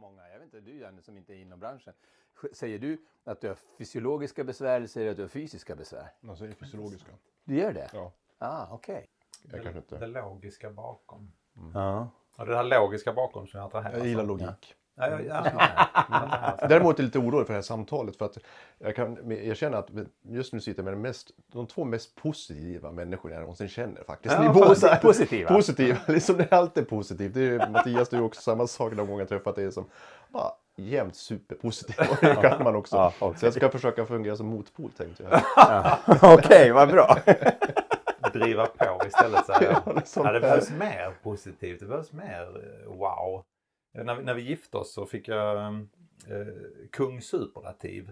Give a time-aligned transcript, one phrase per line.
[0.00, 1.92] många, jag vet inte, du Janne som inte är inom branschen.
[2.52, 6.12] Säger du att du har fysiologiska besvär eller säger du att du har fysiska besvär?
[6.20, 7.12] Jag säger fysiologiska.
[7.44, 7.90] Du gör det?
[7.92, 8.12] Ja.
[8.38, 9.10] Ah, okej.
[9.42, 10.06] Jag kanske Det inte.
[10.06, 11.32] logiska bakom.
[11.74, 12.08] Ja.
[12.36, 14.28] Och det här logiska bakom som jag attraheras Jag gillar av.
[14.28, 14.46] logik.
[14.48, 15.46] Ja, ja, ja,
[16.10, 16.56] ja.
[16.68, 18.38] Däremot är jag lite orolig för det här samtalet för att
[18.78, 19.88] jag kan erkänna att
[20.22, 24.02] just nu sitter jag med de, mest, de två mest positiva människor jag någonsin känner
[24.04, 24.34] faktiskt.
[24.34, 25.48] Ja, Ni båda posi- är positiva.
[25.48, 27.34] Positiva, liksom det är alltid positivt.
[27.34, 29.84] Det är, Mattias, du är också samma sak de gånger jag träffat dig som
[30.28, 31.96] bara jämt superpositiv.
[32.10, 32.96] Och det kan man också.
[32.96, 33.38] Ja, okej.
[33.40, 35.40] Så jag ska försöka fungera som motpol tänkte jag.
[36.38, 37.16] Okej, vad bra.
[38.32, 39.94] Driva på istället säger Ja, jag.
[39.94, 41.80] det är sånt Ja, det behövs mer positivt.
[41.80, 43.42] Det behövs mer eh, wow.
[43.92, 45.80] När vi, när vi gifte oss så fick jag eh,
[46.92, 48.10] kung superlativ.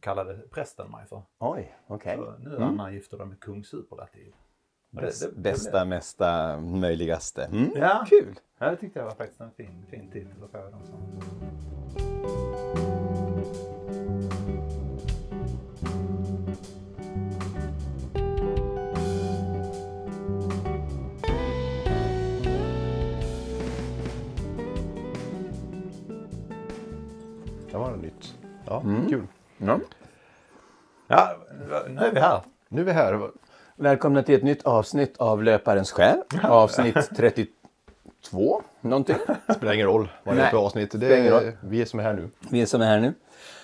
[0.00, 1.22] Kallade prästen mig för.
[1.38, 2.16] Oj, okej.
[2.16, 4.34] Så nu Anna gifter med kung superlativ.
[4.92, 7.44] Och det- Bäst- det- det Bästa, mesta, möjligaste.
[7.44, 7.70] Mm.
[7.76, 8.06] Ja.
[8.08, 8.40] Kul.
[8.58, 10.58] Ja, det tyckte jag var faktiskt en fin, fin titel att få.
[10.58, 11.75] i de sammanhangen.
[28.66, 29.08] Ja, Mm.
[29.08, 29.26] kul.
[29.58, 29.78] Ja.
[31.08, 31.36] Ja,
[31.88, 32.40] nu är vi här.
[32.68, 33.30] Nu är vi här.
[33.76, 36.18] Välkomna till ett nytt avsnitt av Löparens själ.
[36.42, 39.16] Avsnitt 32, någonting.
[39.56, 41.00] Spelar ingen roll vad det är för avsnitt.
[41.00, 42.30] Det är vi som är här nu.
[42.50, 43.14] Vi som är här nu.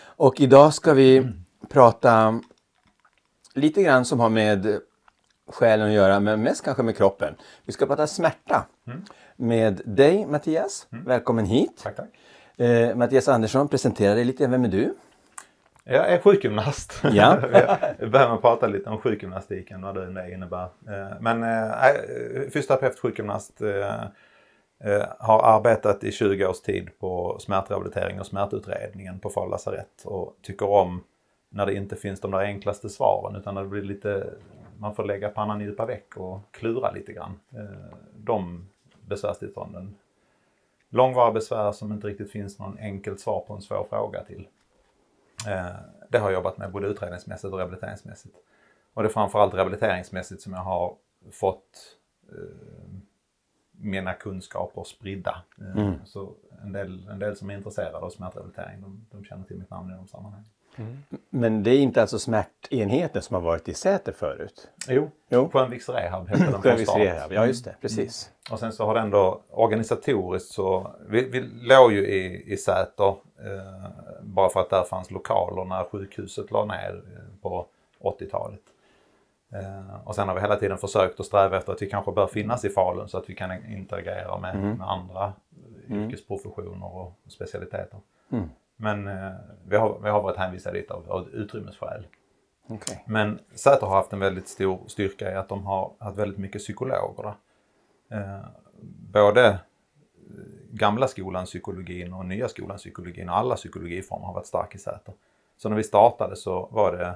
[0.05, 1.28] Och idag ska vi
[1.69, 2.41] prata
[3.55, 4.80] lite grann som har med
[5.47, 7.34] själen att göra, men mest kanske med kroppen.
[7.64, 8.67] Vi ska prata smärta
[9.36, 10.86] med dig Mattias.
[10.91, 11.80] Välkommen hit.
[11.83, 12.08] Tack, tack.
[12.56, 14.47] Eh, Mattias Andersson, presentera dig lite.
[14.47, 14.95] Vem är du?
[15.84, 17.03] Jag är sjukgymnast.
[17.12, 17.36] Ja.
[17.98, 20.64] Vi behöver prata lite om sjukgymnastiken, vad det innebär.
[20.64, 24.03] Eh, Men äh, fysioterapeut, sjukgymnast, eh,
[24.84, 30.36] eh, har arbetat i 20 års tid på smärtrehabilitering och smärtutredningen på Falu lasarett och
[30.42, 31.05] tycker om
[31.50, 34.25] när det inte finns de där enklaste svaren utan när det blir lite,
[34.78, 37.41] man får lägga pannan i djupa veck och klura lite grann.
[37.55, 38.68] Eh, De
[39.08, 39.95] besvärstillstånden.
[40.95, 44.48] Långvariga besvär som inte riktigt finns någon enkelt svar på en svår fråga till.
[45.48, 45.67] Eh,
[46.08, 48.35] Det har jag jobbat med både utredningsmässigt och rehabiliteringsmässigt.
[48.95, 50.97] Och det är framförallt rehabiliteringsmässigt som jag har
[51.30, 51.98] fått
[52.29, 52.95] eh,
[53.73, 55.42] mina kunskaper spridda.
[55.61, 55.95] Eh, Mm.
[56.05, 59.70] Så en del, en del som är intresserade av smärtrehabilitering, de, de känner till mitt
[59.70, 60.48] namn i de sammanhangen.
[61.31, 64.69] Men det är inte alltså smärtenheten som har varit i Säter förut?
[64.89, 65.51] Jo, Jo.
[65.53, 66.99] Skönviks Rehab hette den från start.
[66.99, 68.31] Rehab, ja just det, precis.
[68.51, 73.09] Och sen så har det ändå organisatoriskt så, vi, vi låg ju i, i Säter
[73.09, 73.91] eh,
[74.23, 77.67] bara för att där fanns lokaler när sjukhuset la ner eh, på
[78.01, 78.61] 80-talet.
[79.53, 82.27] Eh, och sen har vi hela tiden försökt att sträva efter att vi kanske bör
[82.27, 85.33] finnas i Falun så att vi kan interagera med, med andra
[85.89, 87.99] eh, yrkesprofessioner och specialiteter.
[88.33, 88.49] Mm.
[88.83, 89.33] Men eh,
[89.69, 92.07] vi, har, vi har varit hänvisade dit av, av utrymmesskäl.
[92.69, 93.05] Okej.
[93.07, 96.61] Men Säter har haft en väldigt stor styrka i att de har haft väldigt mycket
[96.61, 97.35] psykologer.
[98.11, 98.45] Eh,
[99.13, 99.57] både eh,
[100.71, 105.15] gamla skolans psykologin och nya skolans psykologin och alla psykologiformer har varit starka i Säter.
[105.57, 107.09] Så när vi startade så var det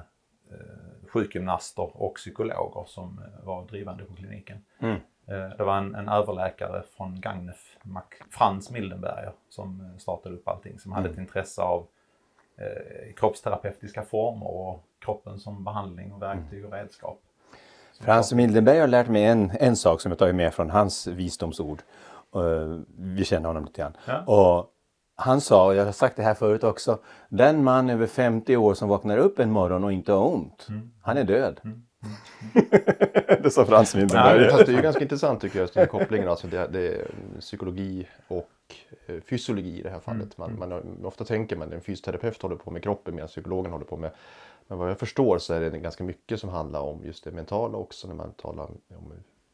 [0.51, 4.65] eh, sjukgymnaster och psykologer som eh, var drivande på kliniken.
[4.79, 4.99] Mm.
[5.31, 10.47] Eh, det var en, en överläkare från Gagnef, Mac, Frans Mildenberger, som eh, startade upp
[10.47, 10.79] allting.
[10.79, 11.87] Som hade ett intresse av
[12.57, 17.21] eh, kroppsterapeutiska former och kroppen som behandling och verktyg och redskap.
[17.93, 21.07] Som Frans Mildenberg har lärt mig en, en sak som jag tagit med från hans
[21.07, 21.81] visdomsord.
[22.35, 23.97] Eh, vi känner honom lite grann.
[24.05, 24.21] Ja.
[24.21, 24.73] Och
[25.15, 26.99] han sa, och jag har sagt det här förut också,
[27.29, 30.67] den man över 50 år som vaknar upp en morgon och inte har ont,
[31.01, 31.59] han är död.
[33.43, 34.39] det sa Frans Mildenberg.
[34.39, 36.27] Nej, fast det är ju ganska intressant tycker jag, den här kopplingen.
[36.29, 37.07] Alltså det, det är
[37.39, 38.49] psykologi och
[39.05, 40.37] eh, fysiologi i det här fallet.
[40.37, 43.71] Man, man, har- ofta tänker man att en fysioterapeut håller på med kroppen medan psykologen
[43.71, 44.11] håller på med
[44.67, 47.77] men vad jag förstår så är det ganska mycket som handlar om just det mentala
[47.77, 49.11] också när man talar om, om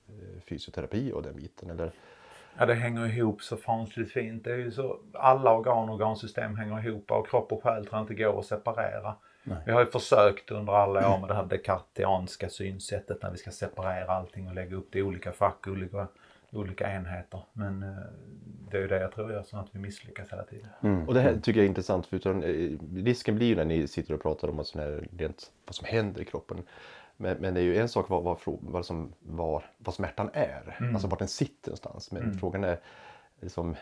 [0.09, 1.69] eh, fysioterapi och den biten.
[1.69, 1.91] Eller,
[2.57, 4.43] Ja, det hänger ihop så fasligt fint.
[4.43, 7.95] Det är ju så, alla organ och organsystem hänger ihop och kropp och själ tror
[7.99, 9.15] jag inte går att separera.
[9.65, 13.51] Vi har ju försökt under alla år med det här dekartianska synsättet när vi ska
[13.51, 16.07] separera allting och lägga upp det i olika fack, olika,
[16.51, 17.43] olika enheter.
[17.53, 17.89] Men eh,
[18.71, 20.69] det är ju det jag tror gör så att vi misslyckas hela tiden.
[21.07, 23.87] Och det här tycker jag är intressant för utan, eh, risken blir ju när ni
[23.87, 26.63] sitter och pratar om vad som, är rent, vad som händer i kroppen.
[27.17, 30.77] Men, men det är ju en sak vad, vad, vad, som, vad, vad smärtan är,
[30.93, 32.11] alltså vart den sitter någonstans.
[32.11, 32.79] Men frågan är
[33.41, 33.75] liksom,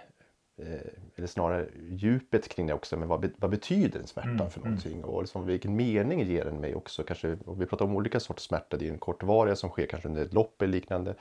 [1.16, 2.98] eller snarare djupet kring det också.
[2.98, 5.04] Men vad, vad betyder en smärta för någonting?
[5.04, 7.04] Och liksom, vilken mening ger den mig också?
[7.04, 8.78] Kanske, vi pratar om olika sorters smärta.
[8.78, 11.16] Det är en kortvarig som sker kanske under ett lopp eller liknande.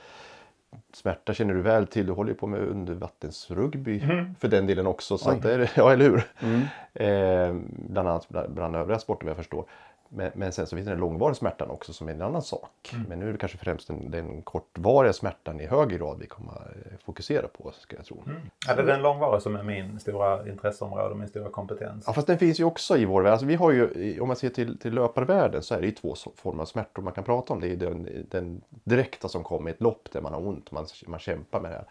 [0.93, 2.05] smärta känner du väl till.
[2.05, 3.99] Du håller ju på med undervattensrugby
[4.39, 5.17] för den delen också.
[5.17, 6.23] Så det är, ja, eller hur?
[6.93, 7.53] Eh,
[7.89, 9.65] bland annat bland, bland övriga sporter vad jag förstår.
[10.13, 12.95] Men, men sen så finns det den långvariga smärtan också som är en annan sak.
[13.07, 16.51] Men nu är det kanske främst den, den kortvariga smärtan i hög grad vi kommer
[16.51, 18.23] att fokusera på, ska jag tro.
[18.67, 22.03] Ja, det är den långvariga som är min stora intresseområde och min stora kompetens.
[22.07, 23.31] Ja, fast den finns ju också i vår värld.
[23.31, 26.15] Alltså, vi har ju, om man ser till, till löparvärlden så är det ju två
[26.35, 27.59] former av smärtor man kan prata om.
[27.59, 30.85] Det är den, den direkta som kommer i ett lopp där man har ont, man,
[31.07, 31.85] man kämpar med det här.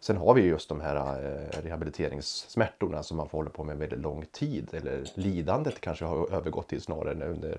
[0.00, 3.78] Sen har vi ju just de här eh, rehabiliteringssmärtorna som man får hålla på med
[3.78, 4.68] väldigt lång tid.
[4.72, 7.55] Eller lidandet kanske har övergått till snarare under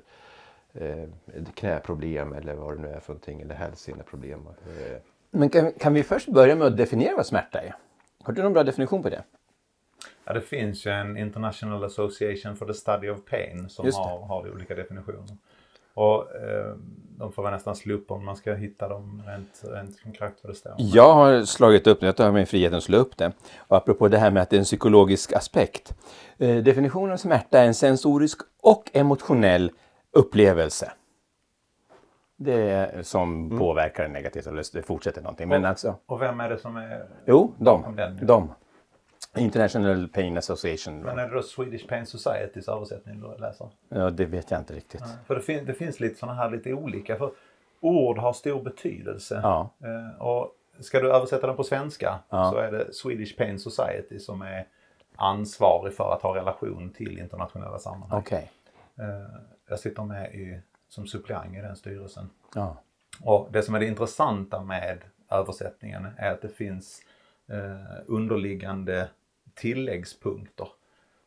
[0.73, 1.03] eh,
[1.33, 3.41] ett knäproblem eller vad det nu är för någonting.
[3.41, 4.39] Eller hälseneproblem.
[4.47, 4.97] Eh,
[5.31, 7.75] Men kan, kan vi först börja med att definiera vad smärta är?
[8.23, 9.23] Har du någon bra definition på det?
[10.25, 14.51] Ja, det finns ju en International Association for the Study of Pain som har, har
[14.51, 15.37] olika definitioner.
[15.93, 16.75] Och eh,
[17.17, 20.51] de får vara nästan slå upp om man ska hitta dem rent, rent konkret vad
[20.51, 20.73] det står.
[20.77, 23.31] Jag har slagit upp det, jag tar mig friheten att slå upp det.
[23.57, 25.93] Och apropå det här med att det är en psykologisk aspekt.
[26.37, 29.71] Eh, definitionen av smärta är en sensorisk och emotionell
[30.17, 30.91] upplevelse.
[32.39, 35.49] Det är som påverkar det negativt, eller det fortsätter någonting.
[35.49, 37.05] Men alltså, Och vem är det som är...
[37.25, 37.97] jo, de.
[38.21, 38.53] de.
[39.37, 41.01] International Pain Association.
[41.01, 43.69] Men är det då Swedish Pain Societys översättning du läser?
[43.89, 45.03] Ja, det vet jag inte riktigt.
[45.27, 47.15] För det, fin- det finns lite sådana här lite olika.
[47.15, 47.31] För
[47.79, 49.39] ord har stor betydelse.
[49.43, 49.69] Ja.
[49.83, 52.51] Eh, och ska du översätta den på svenska Ja.
[52.51, 54.67] så är det Swedish Pain Society som är
[55.15, 58.19] ansvarig för att ha relation till internationella sammanhang.
[58.19, 58.51] Okej.
[59.69, 62.29] Jag sitter med i, som suppleant i den styrelsen.
[62.55, 62.81] Ja.
[63.21, 64.99] Och det som är det intressanta med
[65.31, 67.01] översättningen är att det finns
[67.49, 69.09] eh, underliggande
[69.55, 70.67] tilläggspunkter.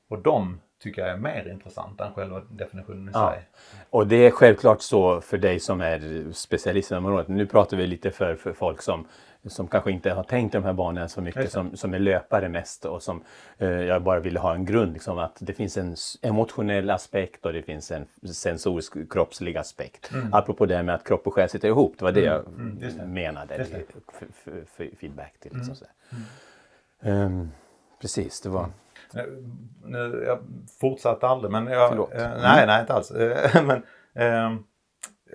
[0.08, 3.30] Och de tycker jag är mer intressanta än själva definitionen i Ja.
[3.32, 3.48] sig.
[3.90, 7.28] Och det är självklart så för dig som är specialist inom området.
[7.28, 9.06] Nu pratar vi lite för, för folk som,
[9.46, 11.48] som kanske inte har tänkt de här banorna så mycket, det.
[11.50, 13.22] som, som är löpare mest och som
[13.58, 14.92] eh, jag bara ville ha en grund.
[14.92, 20.10] Liksom, att det finns en emotionell aspekt och det finns en sensorisk kroppslig aspekt.
[20.32, 22.78] Apropå det här med att kropp och själ sitter ihop, det var det jag mm,
[22.80, 23.06] just det.
[23.06, 23.56] menade.
[23.56, 23.82] Det.
[24.78, 25.52] F- feedback till.
[25.54, 25.84] Liksom, så
[27.02, 27.50] Ehm,
[28.00, 28.62] precis, det var...
[29.14, 29.22] Eh,
[29.84, 30.38] Nu, jag
[30.80, 31.88] fortsatte aldrig men jag...
[31.88, 32.12] Förlåt.
[32.14, 33.10] Eh, nej, nej inte alls.
[33.54, 33.82] Eh, men,
[34.14, 34.64] ehm,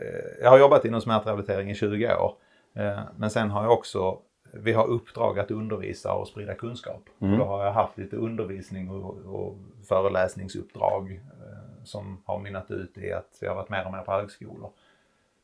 [0.01, 2.33] eh, jag har jobbat inom smärtrehabilitering i 20 år.
[2.75, 4.19] Eh, men sen har jag också,
[4.53, 7.01] vi har uppdrag att undervisa och sprida kunskap.
[7.19, 9.55] Och då har jag haft lite undervisning och, och
[9.87, 14.11] föreläsningsuppdrag eh, som har mynnat ut i att jag har varit mer och mer på
[14.11, 14.71] högskolor.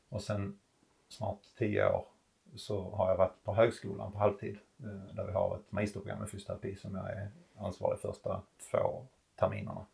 [0.09, 0.59] Och sen
[1.09, 2.05] snart 10 år
[2.55, 4.57] så har jag varit på högskolan på halvtid.
[4.79, 8.41] eh, Där vi har ett magisterprogram i fysioterapi som jag är ansvarig första
[8.71, 9.05] två
[9.35, 9.85] terminerna.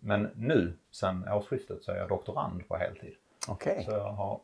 [0.00, 3.14] Men nu, sen årsskiftet, så är jag doktorand på heltid.
[3.48, 3.84] Okej.
[3.84, 4.40] Så jag har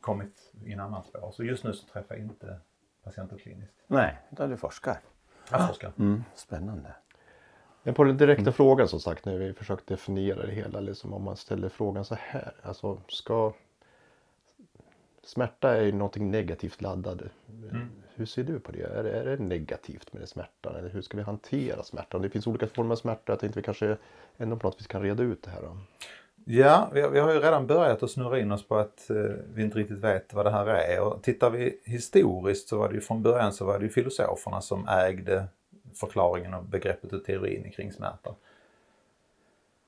[0.00, 1.30] kommit i en annan spår.
[1.32, 2.58] Så just nu så träffar jag inte
[3.04, 3.74] patienter kliniskt.
[3.86, 5.00] Nej, utan du forskar.
[5.50, 5.92] Jag forskar.
[5.98, 6.94] Mm, spännande.
[7.82, 11.22] Men på den direkta frågan som sagt, när vi försökt definiera det hela, liksom om
[11.22, 12.52] man ställer frågan så här.
[12.62, 13.52] Alltså, ska...
[15.22, 17.30] Smärta är ju någonting negativt laddad.
[18.14, 18.82] Hur ser du på det?
[18.82, 19.12] Är, det?
[19.12, 20.76] är det negativt med det smärtan?
[20.76, 22.22] Eller hur ska vi hantera smärtan?
[22.22, 23.32] Det finns olika former av smärta.
[23.32, 23.96] Jag tänkte vi kanske
[24.36, 25.62] ändå på något vis kan reda ut det här.
[25.62, 25.76] Då.
[26.52, 29.16] Ja, vi, vi har ju redan börjat att snurra in oss på att eh,
[29.54, 31.00] vi inte riktigt vet vad det här är.
[31.00, 34.60] Och tittar vi historiskt så var det ju från början så var det ju filosoferna
[34.60, 35.44] som ägde
[35.94, 38.34] förklaringen av begreppet och teorin kring smärta.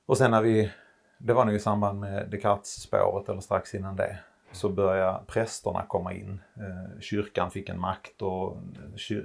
[0.06, 0.72] Och sen när vi,
[1.18, 4.18] det var nog i samband med Descartes-spåret eller strax innan det,
[4.52, 6.40] så började prästerna komma in.
[6.56, 8.56] Eh, kyrkan fick en makt och
[8.96, 9.24] ky-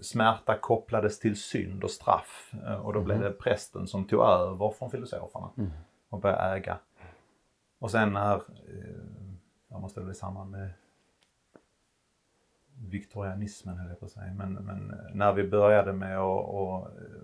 [0.00, 2.52] smärta kopplades till synd och straff.
[2.66, 5.50] Eh, och då blev det prästen som tog över från filosoferna
[6.08, 6.78] och börja äga.
[7.78, 8.40] Och sen när, eh,
[9.68, 10.70] jag måste väl i samband med
[12.90, 16.86] viktorianismen höll jag på att säga, men, men eh, när vi började med att, och,
[16.86, 17.22] eh,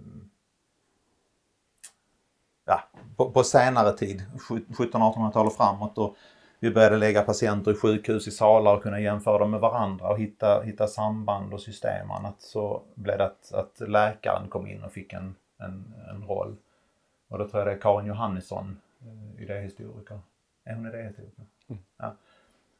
[2.64, 2.80] ja,
[3.16, 6.16] på, på senare tid, 1700-1800-tal och framåt, och
[6.58, 10.18] vi började lägga patienter i sjukhus i salar och kunna jämföra dem med varandra och
[10.18, 14.84] hitta, hitta samband och system och annat, så blev det att, att läkaren kom in
[14.84, 16.56] och fick en, en, en roll.
[17.28, 20.20] Och då tror jag det är Karin Johannisson, eh, idéhistoriker.
[20.64, 21.44] Är hon idéhistoriker?
[21.96, 22.16] Ja.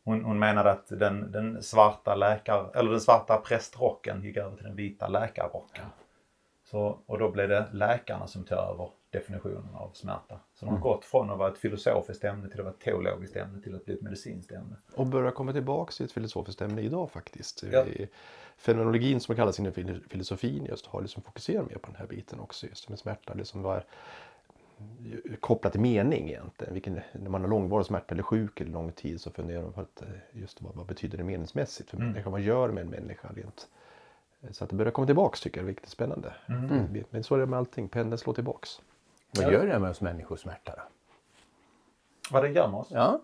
[0.04, 4.66] Hon, hon menade att den, den svarta läkar, eller den svarta prästrocken gick över till
[4.66, 5.84] den vita läkarrocken.
[6.64, 10.40] Så, och då blev det läkarna som tog över definitionen av smärta.
[10.54, 13.36] Så de har gått från att vara ett filosofiskt ämne till att vara ett teologiskt
[13.36, 14.76] ämne till att bli ett medicinskt ämne.
[14.94, 17.64] Och börjar komma tillbaka till ett filosofiskt ämne idag faktiskt.
[17.72, 17.84] Ja.
[18.56, 22.40] Fenomenologin som kallas inom fil- filosofin just har liksom fokuserat mer på den här biten
[22.40, 22.66] också.
[22.66, 23.34] Just med smärta.
[23.34, 23.84] Det som var
[25.40, 26.74] kopplat till mening egentligen.
[26.74, 29.80] Vilken, när man har långvarig smärta eller sjuk eller lång tid så funderar man på
[29.80, 32.32] att eh, just vad, vad betyder det meningsmässigt för människan?
[32.32, 33.68] Vad gör med en människa rent?
[34.50, 36.34] Så att det börjar komma tillbaks tycker jag är riktigt spännande.
[36.48, 37.04] Mm.
[37.10, 38.80] Men så är det med allting, pendeln slår tillbaks.
[39.30, 40.82] Vad gör det med oss människors smärta då?
[42.30, 42.88] Vad det gör med oss?
[42.90, 43.20] Ja.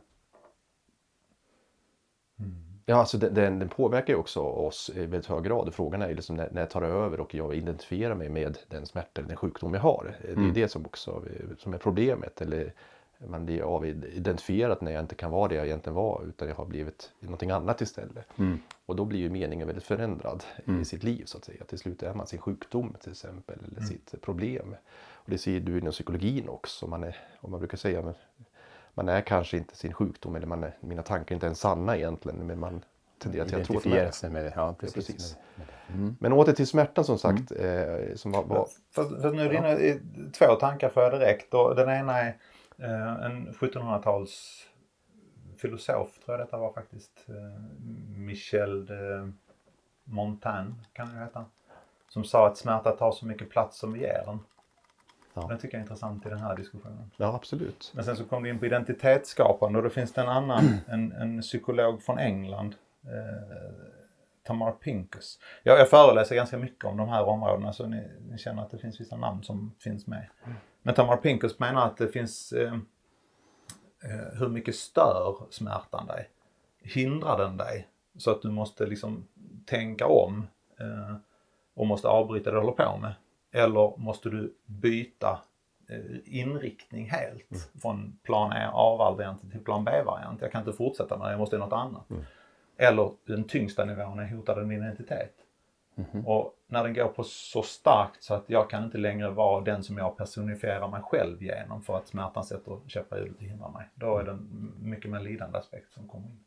[2.91, 5.75] Ja, alltså den, den, påverkar ju också oss i väldigt hög grad.
[5.75, 8.87] Frågan är ju liksom när, när jag tar över och jag identifierar mig med den
[8.87, 10.17] smärta eller den sjukdom jag har.
[10.23, 10.53] Det är Mm.
[10.53, 11.23] det som också
[11.59, 12.41] som är problemet.
[12.41, 12.73] Eller
[13.29, 16.65] man blir avidentifierat när jag inte kan vara det jag egentligen var utan jag har
[16.65, 18.27] blivit någonting annat istället.
[18.39, 18.59] Mm.
[18.87, 20.45] Och då blir ju meningen väldigt förändrad
[20.81, 21.65] i sitt liv så att säga.
[21.65, 23.89] Till slut är man sin sjukdom till exempel eller Mm.
[23.89, 24.77] sitt problem.
[25.13, 26.87] Och det ser du inom psykologin också.
[26.87, 28.15] Man är, och man brukar säga men
[28.95, 31.97] man är kanske inte sin sjukdom eller man är, mina tankar är inte ens sanna
[31.97, 32.85] egentligen men man
[33.19, 34.53] tenderar till att tro att de är sig med det.
[34.57, 34.95] Ja, precis.
[34.95, 35.37] precis.
[35.55, 36.15] Med det.
[36.19, 37.53] Men åter till smärtan som sagt.
[37.53, 38.11] Mm.
[38.11, 40.01] Eh, som var, var, Fast, fast nu i
[40.33, 41.55] två tankar får jag direkt.
[41.55, 42.37] Och den ena är
[42.79, 44.67] eh, en 1700-tals
[45.57, 47.25] filosof, tror jag detta var faktiskt.
[47.29, 47.63] Eh,
[48.17, 49.35] Michel de
[50.05, 51.45] Montaigne kan det heta.
[52.09, 54.39] Som sa att smärta tar så mycket plats som vi ger den.
[55.35, 55.47] Ja.
[55.49, 57.11] Den tycker jag är intressant i den här diskussionen.
[57.17, 57.93] ja absolut.
[57.95, 61.13] Men sen så kom vi in på identitetsskapande och då finns det en annan, en,
[61.13, 63.91] en psykolog från England, eh,
[64.43, 65.39] Tamar Pincus.
[65.63, 68.79] Jag, jag föreläser ganska mycket om de här områdena så ni, ni känner att det
[68.79, 70.27] finns vissa namn som finns med.
[70.83, 72.75] Men Tamar Pincus menar att det finns, eh,
[74.05, 76.31] eh, hur mycket stör smärtan dig?
[76.83, 77.89] Hindrar den dig?
[78.19, 79.27] Så att du måste liksom
[79.67, 80.47] tänka om
[80.81, 81.17] eh,
[81.75, 83.15] och måste avbryta det du håller på med.
[83.53, 85.41] Eller måste du byta
[85.89, 90.43] eh, inriktning helt från plan A A-variant till plan B-variant.
[90.43, 92.07] Jag kan inte fortsätta med det, jag måste göra något annat.
[92.77, 95.35] Eller den tyngsta nivån är hotad min identitet.
[96.27, 99.83] Och när den går på så starkt så att jag kan inte längre vara den
[99.83, 103.71] som jag personifierar mig själv genom för att smärtan sätter käppar i hjulet och hindrar
[103.71, 103.89] mig.
[103.95, 104.39] Då är det
[104.81, 106.45] mycket mer lidande aspekt som kommer in.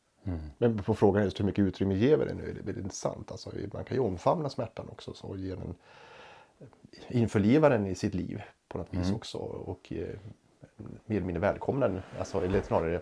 [0.58, 3.32] Men på frågan just hur mycket utrymme ger vi det nu är det väldigt intressant.
[3.32, 5.76] Alltså, man kan ju omfamna smärtan också så och ge den,
[7.08, 9.38] införliva den i sitt liv på något vis också.
[9.38, 10.08] Och eh,
[11.06, 12.02] mer eller mindre välkomna den.
[12.20, 13.02] Alltså, eller snarare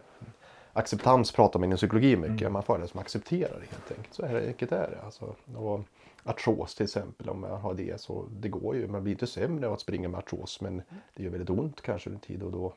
[0.74, 2.51] acceptans pratar man inom psykologi mycket.
[2.51, 4.13] Man får det som accepterar det helt enkelt.
[4.13, 5.01] Så här enkelt är det.
[5.06, 5.82] Alltså, och
[6.24, 8.88] artros till exempel, om man har det så det går ju.
[8.88, 10.82] Man blir inte sämre av att springa med artros men
[11.15, 12.74] det gör väldigt ont kanske en tid och då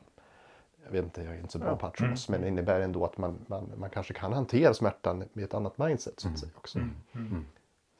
[0.85, 3.17] jag vet inte, jag är inte så bra på artros, men det innebär ändå att
[3.17, 6.79] man, man, man kanske kan hantera smärtan med ett annat mindset så att säga också.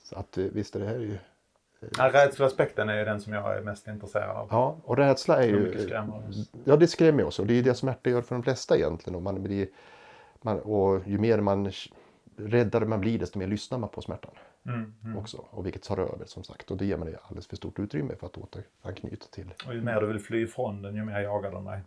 [0.04, 1.18] Så att eh, visst är det här ju...
[1.98, 4.48] Ja, rädsloaspekten är ju den som jag är mest intresserad av.
[4.52, 5.90] Ja, och rädsla är ju...
[6.64, 9.16] Ja, det skrämmer oss och det är det smärta gör för de flesta egentligen.
[9.16, 9.68] Och, man blir,
[10.42, 11.72] man, och ju mer man
[12.38, 14.32] räddare man blir desto mer lyssnar man på smärtan
[14.68, 15.46] Mm, också.
[15.50, 16.72] Och vilket tar över som sagt.
[16.72, 19.54] Och det ger man det alldeles för stort utrymme för att återanknyta till.
[19.68, 21.82] Och ju mer du vill fly ifrån den, ju mer jagar den dig.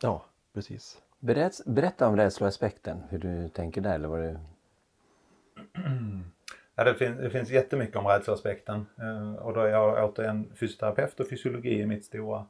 [0.00, 0.98] Ja, precis.
[1.18, 3.94] Berätt, berätta om rädsloaspekten, hur du tänker där.
[3.94, 4.38] Eller vad du...
[6.78, 8.86] Ja, det, finns, det finns jättemycket om rädsloaspekten.
[8.98, 12.46] Eh, och då är jag återigen fysioterapeut och fysiologi är mitt stora.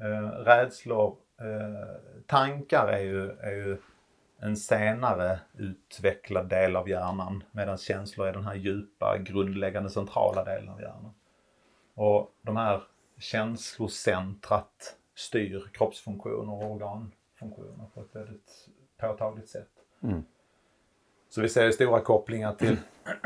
[0.00, 3.76] Eh, rädslor, eh, tankar är ju, är ju
[4.38, 10.68] en senare utvecklad del av hjärnan medan känslor är den här djupa, grundläggande, centrala delen
[10.68, 11.14] av hjärnan.
[11.94, 12.82] Och de här
[13.18, 19.70] känslocentrat styr kroppsfunktioner och organfunktioner på ett väldigt påtagligt sätt.
[20.02, 20.24] Mm.
[21.34, 22.76] Så vi ser stora kopplingar till,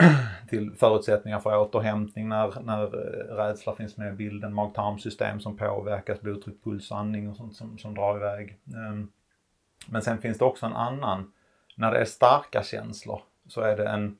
[0.48, 4.54] till förutsättningar för återhämtning när, när eh, rädsla finns med i bilden.
[4.54, 8.58] Mag-tarmsystem som påverkas, blodtryck, puls, andning och sånt som, som drar iväg.
[8.74, 9.10] Ehm,
[9.86, 11.32] men sen finns det också en annan,
[11.76, 14.18] när det är starka känslor så är det en,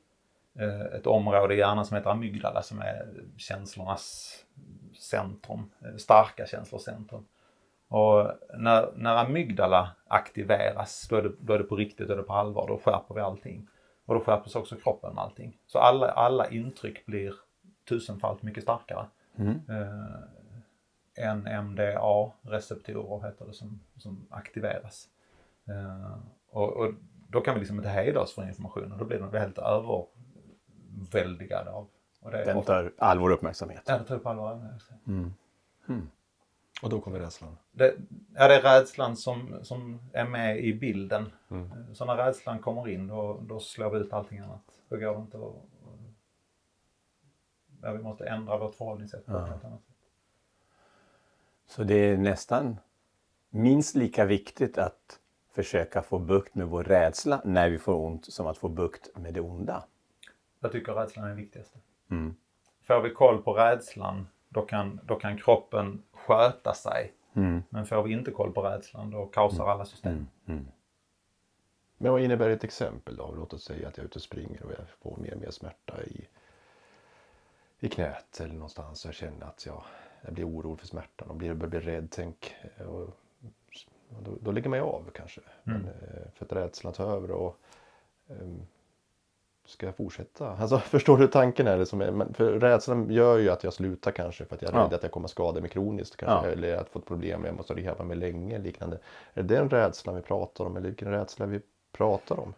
[0.58, 4.36] eh, ett område i hjärnan som heter amygdala som är känslornas
[4.98, 7.26] centrum, eh, starka känslors centrum.
[7.88, 12.16] Och när, när amygdala aktiveras, då är, det, då är det på riktigt, då är
[12.16, 13.68] det på allvar, då skärper vi allting.
[14.06, 15.58] Och då skärps också kroppen med allting.
[15.66, 17.34] Så alla, alla intryck blir
[17.88, 19.06] tusenfalt mycket starkare.
[19.68, 25.08] Eh, NMDA-receptorer heter det som, som aktiveras.
[25.68, 26.16] Eh,
[26.50, 26.92] och, och
[27.28, 31.88] då kan vi liksom inte hejda oss från informationen, då blir den helt överväldigad av.
[32.20, 33.82] Och det är Den tar all vår uppmärksamhet.
[33.86, 34.78] ja, det tror jag på allvar.
[36.82, 37.56] Och då kommer rädslan.
[37.72, 37.94] Det,
[38.34, 41.32] ja, det är rädslan som, som är med i bilden.
[41.94, 44.62] Så när rädslan kommer in då, då slår vi ut allting annat.
[44.88, 45.54] Då går det inte att...
[47.82, 49.96] Ja, vi måste ändra vårt förhållningssätt på ett annat sätt.
[51.66, 52.76] Så det är nästan
[53.50, 58.46] minst lika viktigt att försöka få bukt med vår rädsla när vi får ont som
[58.46, 59.84] att få bukt med det onda.
[60.60, 61.78] Jag tycker rädslan är det viktigaste.
[62.10, 62.36] Mm.
[62.82, 67.12] Får vi koll på rädslan då kan, då kan kroppen sköta sig
[67.68, 70.26] Men får vi inte koll på rädslan då kaosar alla system.
[71.98, 73.34] Men vad innebär ett exempel då?
[73.36, 75.50] Låt oss säga att jag är ute och springer och jag får mer och mer
[75.50, 76.28] smärta i,
[77.80, 79.04] i knät eller någonstans.
[79.04, 79.82] Jag känner att jag,
[80.22, 82.08] jag blir orolig för smärtan och blir, blir rädd.
[82.10, 83.02] Tänk, och,
[84.08, 85.40] och då, då lägger man ju av kanske.
[85.62, 87.60] Men, eh, för att rädslan tar över och
[88.28, 88.66] ehm,
[89.66, 90.48] Ska jag fortsätta?
[90.50, 91.66] Alltså, förstår du tanken?
[91.66, 94.62] Är det som är, men för rädslan gör ju att jag slutar kanske för att
[94.62, 94.84] jag är Ja.
[94.84, 96.16] rädd att jag kommer skada mig kroniskt.
[96.16, 96.52] Kanske, Ja.
[96.52, 98.58] Eller att få ett problem jag måste rehabba mig länge.
[98.58, 98.98] Liknande.
[99.34, 100.76] Är det den rädslan vi pratar om?
[100.76, 101.60] Eller vilken rädsla vi
[101.96, 102.54] pratar om?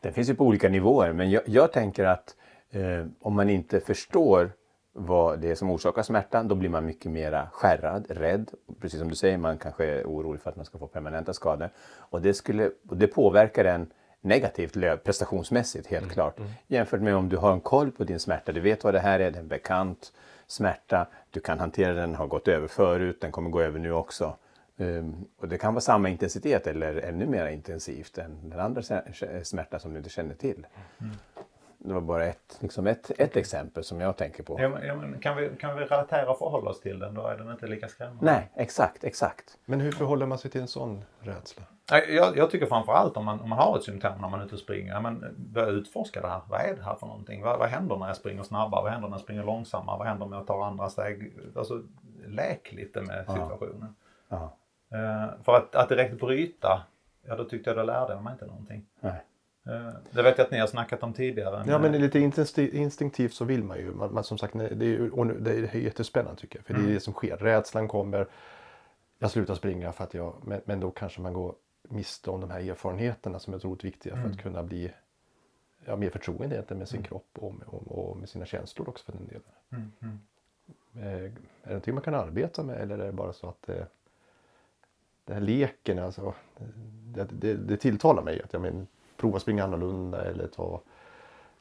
[0.00, 2.36] Den finns ju på olika nivåer men jag, jag tänker att
[2.70, 4.50] eh, om man inte förstår
[4.92, 8.50] vad det är som orsakar smärtan då blir man mycket mera skärrad, rädd.
[8.80, 11.70] Precis som du säger, man kanske är orolig för att man ska få permanenta skador.
[11.98, 16.36] Och det, skulle, och det påverkar en negativt lö- prestationsmässigt helt klart.
[16.66, 19.20] Jämfört med om du har en koll på din smärta, du vet vad det här
[19.20, 20.12] är, det är en bekant
[20.46, 24.36] smärta, du kan hantera den, har gått över förut, den kommer gå över nu också.
[24.80, 28.82] Um, och det kan vara samma intensitet eller ännu mer intensivt än den andra
[29.42, 30.66] smärta som du inte känner till.
[31.88, 34.60] Det var bara ett, liksom ett, ett exempel som jag tänker på.
[34.60, 37.26] Ja, men, ja, men kan, vi, kan vi relatera och förhålla oss till den då
[37.26, 38.24] är den inte lika skrämmande.
[38.24, 39.58] Nej, exakt, exakt.
[39.64, 41.62] Men hur förhåller man sig till en sån rädsla?
[42.08, 44.54] Jag, jag tycker framförallt om man, om man har ett symptom när man är ute
[44.54, 46.40] och springer, ja, men börja utforska det här.
[46.48, 47.42] Vad är det här för någonting?
[47.42, 48.82] Vad, vad händer när jag springer snabbare?
[48.82, 49.98] Vad händer när jag springer långsammare?
[49.98, 51.32] Vad händer om jag tar andra steg?
[51.56, 51.82] Alltså,
[52.26, 53.94] lek lite med situationen.
[54.28, 54.56] Ja.
[54.92, 56.82] Eh, för att, att direkt bryta,
[57.22, 58.86] ja då tyckte jag då lärde jag mig inte någonting.
[59.00, 59.24] Nej.
[59.68, 61.64] Eh, det vet jag att ni har snackat om tidigare.
[61.66, 62.18] Ja men lite
[62.58, 63.94] instinktivt, så vill man ju.
[63.94, 66.66] Man, man, som sagt, det är, och det är jättespännande tycker jag.
[66.66, 67.36] För det är det som sker.
[67.36, 68.26] Rädslan kommer.
[69.18, 72.50] Jag slutar springa för att jag, men, men då kanske man går miste om de
[72.50, 74.92] här erfarenheterna som är otroligt viktiga för att kunna bli
[75.84, 79.04] ja, mer förtroende egentligen med sin kropp och, med- och, och med sina känslor också
[79.04, 79.42] för den delen.
[79.70, 80.18] Mm, mm.
[80.94, 81.30] Eh, Är
[81.62, 83.84] det någonting man kan arbeta med eller är det bara så att eh,
[85.24, 86.34] den här leken, alltså,
[87.14, 88.42] det, det, det tilltalar mig.
[88.42, 88.86] Att jag men,
[89.18, 90.80] prova springa annorlunda eller ta,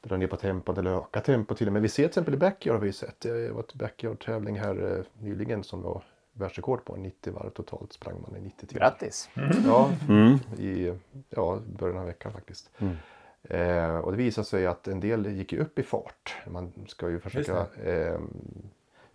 [0.01, 1.81] dra ner på tempot eller öka tempot till och med.
[1.81, 3.19] Vi ser till exempel i backyard har vi sett.
[3.19, 8.15] Det var ett backyard-tävling här eh, nyligen som var världsrekord på 90 varv totalt sprang
[8.21, 8.79] man i 90 timmar.
[8.79, 9.29] Grattis!
[9.65, 10.33] Ja, Mm.
[10.57, 10.93] i
[11.29, 12.69] ja, början av veckan faktiskt.
[12.77, 12.95] Mm.
[13.43, 16.35] Eh, och det visade sig att en del gick upp i fart.
[16.47, 18.19] Man ska ju försöka eh,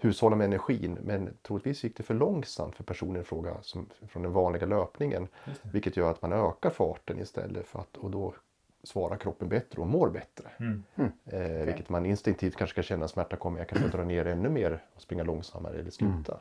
[0.05, 4.23] hushålla med energin men troligtvis gick det för långsamt för personen i fråga som, från
[4.23, 5.29] den vanliga löpningen.
[5.63, 8.35] Vilket gör att man ökar farten istället för att och då
[8.83, 10.51] svarar kroppen bättre och mår bättre.
[10.57, 10.83] Mm.
[11.25, 14.83] Eh, Vilket man instinktivt kanske ska känna smärta kommer jag kanske dra ner ännu mer
[14.95, 16.41] och springa långsammare eller sluta.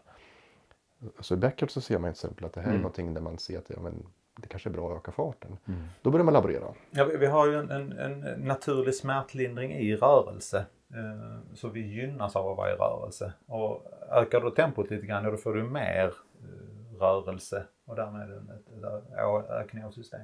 [1.20, 3.38] Så i backyard så ser man till exempel att det här är någonting där man
[3.38, 5.58] ser att ja, men, det kanske är bra att öka farten.
[6.02, 6.74] Då börjar man laborera.
[6.92, 10.66] Ja, vi, vi har ju en, en, en naturlig smärtlindring i rörelse.
[10.96, 13.34] Eh, så vi gynnas av att vara i rörelse.
[13.46, 19.46] Och ökar du tempot lite grann, då får du mer eh, rörelse och därmed en
[19.50, 20.22] ökning av system.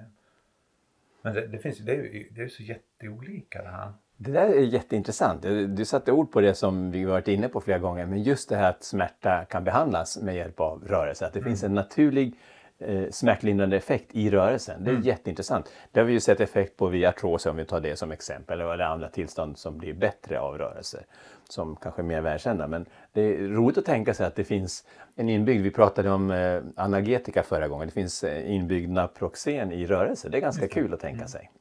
[1.22, 3.94] Men det, det finns det är ju det är så jätteolika det här.
[4.18, 5.42] Det där är jätteintressant.
[5.42, 8.06] Du du satte ord på det som vi varit inne på flera gånger.
[8.06, 11.26] Men just det här att smärta kan behandlas med hjälp av rörelse.
[11.26, 12.36] Att det finns en naturlig
[12.80, 14.84] eh, smärtlindrande effekt i rörelsen.
[14.84, 15.72] Det är jätteintressant.
[15.92, 18.62] Det har vi ju sett effekt på vid artros om vi tar det som exempel.
[18.62, 21.04] Eller andra tillstånd som blir bättre av rörelse.
[21.50, 22.68] Som kanske är mer välkända.
[22.68, 24.86] Men det är roligt att tänka sig att det finns
[25.16, 27.88] en inbyggd, vi pratade om eh, analgetika förra gången.
[27.88, 30.30] Det finns eh, inbyggd naproxen i rörelse.
[30.30, 31.52] Det är ganska kul att tänka sig.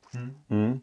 [0.51, 0.81] Mm.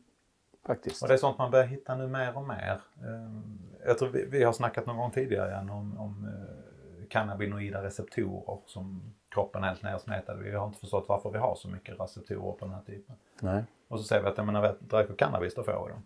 [0.66, 1.02] Faktiskt.
[1.02, 2.80] Och det är sånt man börjar hitta nu mer och mer.
[2.98, 8.60] Eh, Jag tror vi, vi har snackat någon gång tidigare om, om eh, cannabinoida receptorer
[8.66, 10.38] som kroppen helt nersmetad.
[10.40, 13.16] Vi har inte förstått varför vi har så mycket receptorer på den här typen.
[13.42, 13.64] Nej.
[13.88, 16.04] Och så säger vi att när vi dricker cannabis då får vi dem.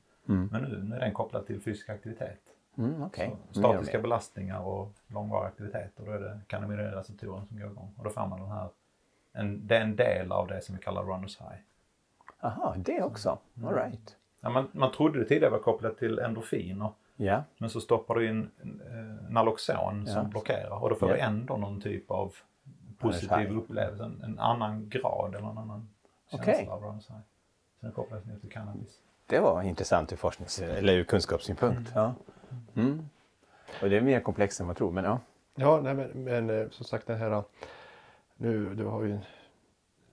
[0.52, 2.40] Men nu, nu är den kopplad till fysisk aktivitet.
[2.78, 3.06] Mm, Mer
[3.50, 6.00] och statiska belastningar och långvarig aktivitet.
[6.00, 7.94] Och då är det cannabinoida receptorer som går igång.
[7.98, 8.70] Och då får man den här,
[9.34, 11.60] en, det är en del av det som vi kallar runners high.
[12.42, 13.38] Jaha, det också.
[13.66, 14.16] All right.
[14.42, 16.90] Ja, man, man trodde det tidigare var kopplat till endorfiner.
[17.16, 17.44] Ja.
[17.58, 20.24] Men så stoppar du in eh, Naloxon som Ja.
[20.24, 21.16] blockerar och då får Ja.
[21.16, 22.34] du ändå någon typ av
[23.00, 24.04] positiv upplevelse.
[24.04, 25.90] En, en annan grad eller en annan
[26.32, 27.20] känsla av runners high.
[27.82, 29.00] Sen kopplas ner till cannabis.
[29.26, 31.92] Det var intressant ur forsknings eller ur kunskapssynpunkt.
[31.96, 32.14] Ja.
[32.76, 33.10] Mm.
[33.82, 35.20] Och det är mer komplext än man tror, men ja.
[35.56, 37.44] Ja, nej, men, men eh, som sagt den här,
[38.36, 39.20] nu, du har ju en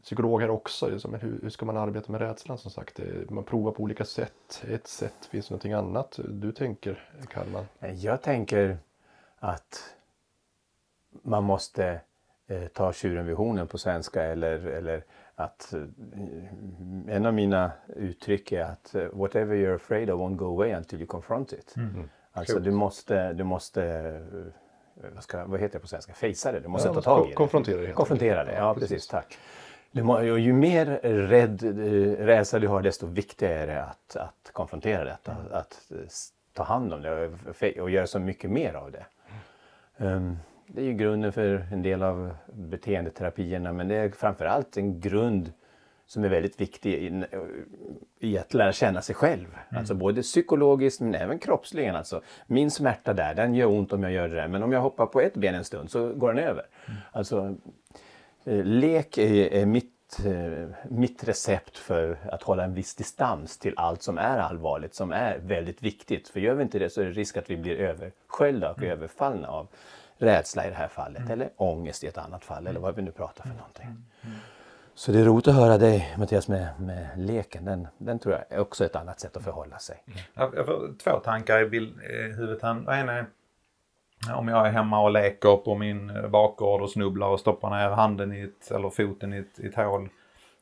[0.03, 2.99] psykolog här också, liksom, men hur, hur ska man arbeta med rädslan som sagt?
[3.01, 4.65] Eh, Man provar på olika sätt.
[4.69, 7.67] Ett sätt, finns det någonting annat du tänker Kalman?
[7.95, 8.79] Jag tänker
[9.39, 9.95] att
[11.23, 11.99] man måste eh,
[12.73, 15.05] ta tjuren vid hornen på svenska eller, eller
[15.35, 15.81] att eh,
[17.17, 20.99] en av mina uttryck är att eh, whatever you're afraid of won't go away until
[20.99, 21.75] you confront it.
[22.33, 26.61] Alltså du måste, du måste eh, vad, ska, vad heter det på svenska, fejsa det.
[26.61, 27.35] Du måste Ja, ta tag i det.
[27.35, 28.89] konfrontera det Konfrontera det, ja, precis.
[28.91, 29.09] precis.
[29.09, 29.39] Tack.
[29.93, 30.87] Du må- och ju mer
[31.27, 35.37] rädd, eh, rädsla du har desto viktigare är det att, att konfrontera detta.
[35.53, 39.07] Att eh, s- ta hand om det och, och göra så mycket mer av det.
[39.99, 40.37] Ehm,
[40.75, 45.53] det är ju grunden för en del av beteendeterapierna men det är framförallt en grund
[46.07, 47.25] som är väldigt viktig
[48.21, 49.47] i, att lära känna sig själv.
[49.69, 51.97] Alltså både psykologiskt men även kroppsligen.
[51.97, 54.49] Alltså, min smärta där, den gör ont om jag gör det där.
[54.49, 56.65] Men om jag hoppar på ett ben en stund så går den över.
[57.13, 57.55] Alltså,
[58.45, 63.75] eh, lek är, är mitt, eh, mitt recept för att hålla en viss distans till
[63.77, 66.29] allt som är allvarligt, som är väldigt viktigt.
[66.29, 69.49] För gör vi inte det så är det risk att vi blir översköljda och överfallna
[69.49, 69.69] av
[70.25, 71.31] rädsla i det här fallet.
[71.31, 73.87] Eller ångest i ett annat fall, eller vad vi nu pratar för någonting.
[74.95, 77.65] Så det är roligt att höra dig Mattias med, med leken.
[77.65, 80.03] Den, den tror jag är också ett annat sätt att förhålla sig.
[80.35, 82.63] Jag får två tankar i, bild, i huvudet.
[82.63, 82.71] här.
[82.71, 83.27] En är
[84.33, 87.91] om jag är hemma och leker på min eh, bakgård och snubblar och stoppar ner
[87.91, 90.09] handen i ett, eller foten i ett, i ett hål.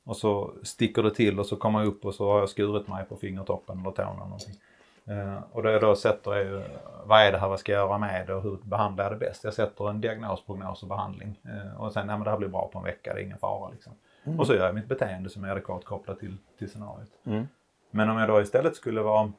[0.05, 2.89] Och så sticker det till och så kommer jag upp och så har jag skurit
[2.89, 4.55] mig på fingertoppen eller tån eller någonting.
[5.05, 6.63] Eh, och det jag då sätter är ju,
[7.05, 9.17] vad är det här, vad ska jag göra med det och hur behandlar jag det
[9.17, 9.45] bäst?
[9.45, 11.41] Jag sätter en diagnos, prognos och behandling.
[11.45, 13.39] Eh, och sen, ja men det här blir bra på en vecka, det är ingen
[13.39, 13.93] fara liksom.
[14.39, 17.11] Och så gör jag mitt beteende som är adekvat kopplat till, till scenariot.
[17.25, 17.49] Mm.
[17.91, 19.33] Men om jag då istället skulle vara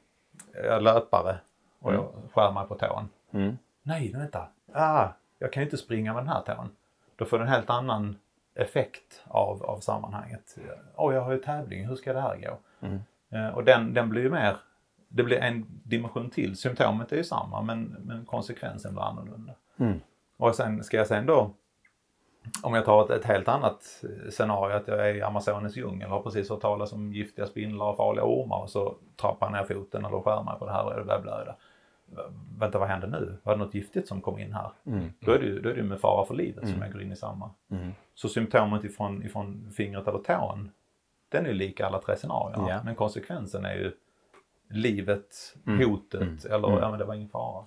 [0.64, 1.38] eh, löpare
[1.80, 3.10] och jag skär mig på tån.
[3.32, 3.58] Mm.
[3.84, 4.48] Nej, vänta.
[4.74, 5.08] Ah,
[5.40, 6.70] jag kan ju inte springa med den här tån.
[7.16, 8.16] Då får det en helt annan
[8.56, 10.58] effekt av, av sammanhanget.
[10.96, 12.58] Åh, jag har ju tävling, hur ska det här gå?
[12.88, 13.00] Mm.
[13.30, 14.58] Eh, och den, den blir ju mer,
[15.16, 16.58] det blir en dimension till.
[16.58, 19.54] Symptomet är ju samma men, men konsekvensen blir annorlunda.
[19.78, 20.00] Mm.
[20.38, 21.54] Och sen ska jag sen då,
[22.64, 26.16] om jag tar ett, ett helt annat scenario, att jag är i Amazonens djungel och
[26.16, 29.76] har precis hört talas om giftiga spindlar och farliga ormar och så trappar jag ner
[29.76, 31.56] foten eller skär mig på det här och det blöda.
[32.60, 33.38] Vänta, vad händer nu?
[33.44, 34.72] Var det något giftigt som kom in här?
[34.86, 35.14] Mm.
[35.20, 37.02] Då är det ju då är det ju med fara för livet som jag går
[37.02, 37.50] in i samma.
[37.72, 37.92] Mm.
[38.16, 40.72] Så symptomet ifrån, ifrån fingret eller tån,
[41.30, 42.70] den är ju lika alla tre scenarierna.
[42.70, 42.82] Ja.
[42.86, 43.92] Men konsekvensen är ju
[44.76, 45.90] livet, Mm.
[45.90, 47.66] hotet eller ja men det var ingen fara.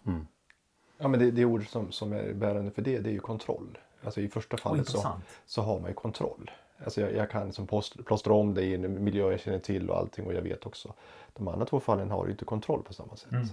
[0.98, 3.78] Ja, men det, det ord som, som är bärande för det, det är ju kontroll.
[4.04, 5.24] Alltså i första Oh, fallet så, intressant.
[5.46, 6.50] så har man ju kontroll.
[6.84, 9.90] Alltså jag, jag kan som post, plåstra om det i en miljö jag känner till
[9.90, 10.94] och allting och jag vet också.
[11.32, 13.32] De andra två fallen har ju inte kontroll på samma sätt.
[13.32, 13.46] Mm.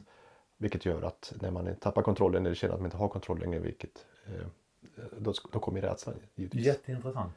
[0.57, 3.59] Vilket gör att när man tappar kontrollen eller känner att man inte har kontroll längre,
[3.59, 4.45] vilket, eh,
[5.17, 6.65] då, då kommer rädslan givetvis.
[6.65, 7.33] Jätteintressant.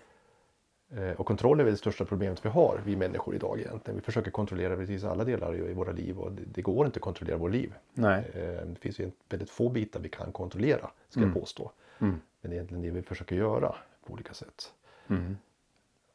[0.90, 3.96] Eh, Och kontroll är väl det största problemet vi har, vi människor idag egentligen.
[3.96, 7.36] Vi försöker kontrollera precis alla delar i våra liv och det, går inte att kontrollera
[7.36, 7.74] våra liv.
[7.94, 8.24] Nej.
[8.34, 11.70] Eh, Det finns ju en- väldigt få bitar vi kan kontrollera, ska jag påstå.
[11.98, 12.20] Mm.
[12.40, 13.74] Men det är egentligen det vi försöker göra
[14.06, 14.72] på olika sätt.
[15.08, 15.36] Mm.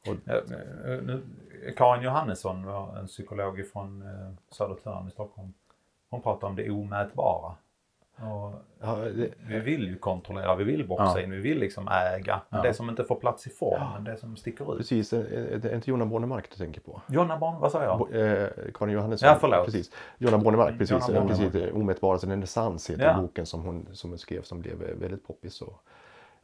[0.05, 1.21] Eh, eh, nu,
[1.77, 2.65] Karin Johannesson
[2.97, 4.03] en psykolog från
[4.49, 5.53] Södertörn i Stockholm.
[6.09, 7.55] Hon pratar om det omätbara.
[8.21, 11.21] Ja, det, vi vill ju kontrollera, vi vill boxa Ja.
[11.21, 12.41] in, vi vill liksom äga.
[12.49, 12.67] Men Ja.
[12.67, 14.77] det som inte får plats i formen, det som sticker ut.
[14.77, 17.01] precis, är det inte Jonna Bornemark du tänker på?
[17.09, 17.97] Jonna Barn, vad sa jag?
[17.99, 19.29] Bo, eh, Karin Johannesson.
[19.29, 19.65] Ja, förlåt.
[19.65, 19.91] Precis.
[20.17, 20.91] Jonna Bornemark, Mm, precis.
[20.91, 21.51] Jonna Eh, Bornemark.
[21.51, 23.21] precis eh, Omätbara, alltså renässans heter Ja.
[23.21, 25.61] boken som hon, som hon skrev som blev eh, väldigt poppis.
[25.61, 25.83] Och,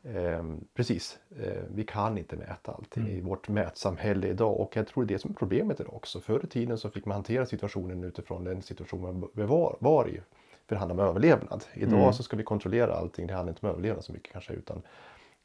[0.04, 3.16] ehm, precis, eh, vi kan inte mäta allting Mm.
[3.18, 6.20] i vårt mätsamhälle idag och jag tror det är det som är problemet idag också.
[6.20, 10.22] Förr i tiden så fick man hantera situationen utifrån den situation man var, var i.
[10.68, 11.64] För det handlar om överlevnad.
[11.74, 12.14] Idag Mm.
[12.14, 14.82] så ska vi kontrollera allting, det handlar inte om överlevnad så mycket kanske utan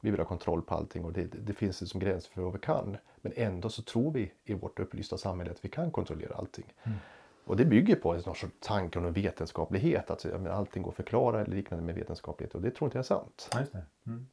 [0.00, 2.58] vi vill ha kontroll på allting och det, det finns liksom gränser för vad vi
[2.58, 2.96] kan.
[3.20, 6.64] Men ändå så tror vi i vårt upplysta samhälle att vi kan kontrollera allting.
[7.44, 10.10] Och det bygger på en sorts tanke och vetenskaplighet.
[10.10, 12.54] Att men allting går att förklara eller liknande med vetenskaplighet.
[12.54, 13.48] Och det tror inte jag är sant.
[13.52, 13.80] Ja.
[14.06, 14.26] Mm.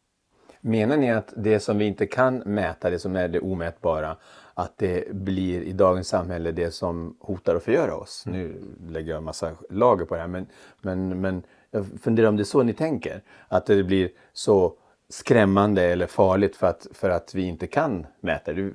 [0.62, 4.18] Menar ni att det som vi inte kan mäta, det som är det omätbara,
[4.54, 8.24] att det blir i dagens samhälle det som hotar att förgöra oss?
[8.26, 10.48] Nu lägger jag en massa lager på det här, men,
[10.82, 13.22] men, men jag funderar om det är så ni tänker?
[13.48, 14.74] Att det blir så
[15.10, 18.54] skrämmande eller farligt för att, för att vi inte kan mäta?
[18.54, 18.74] Du,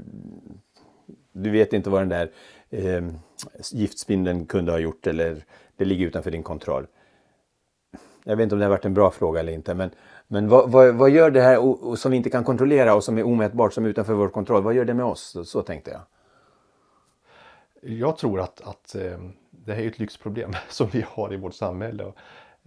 [1.32, 2.30] du vet inte vad den där
[2.70, 3.08] eh,
[3.72, 5.44] giftspindeln kunde ha gjort eller
[5.76, 6.86] det ligger utanför din kontroll.
[8.24, 9.90] Jag vet inte om det har varit en bra fråga eller inte, men,
[10.34, 13.04] men vad, vad, vad gör det här o- o- som vi inte kan kontrollera och
[13.04, 15.22] som är omätbart, som är utanför vår kontroll, vad gör det med oss?
[15.22, 16.00] Så, så tänkte jag.
[17.80, 19.18] Jag tror att, att eh,
[19.50, 22.04] det här är ett lyxproblem som vi har i vårt samhälle.
[22.04, 22.16] Och,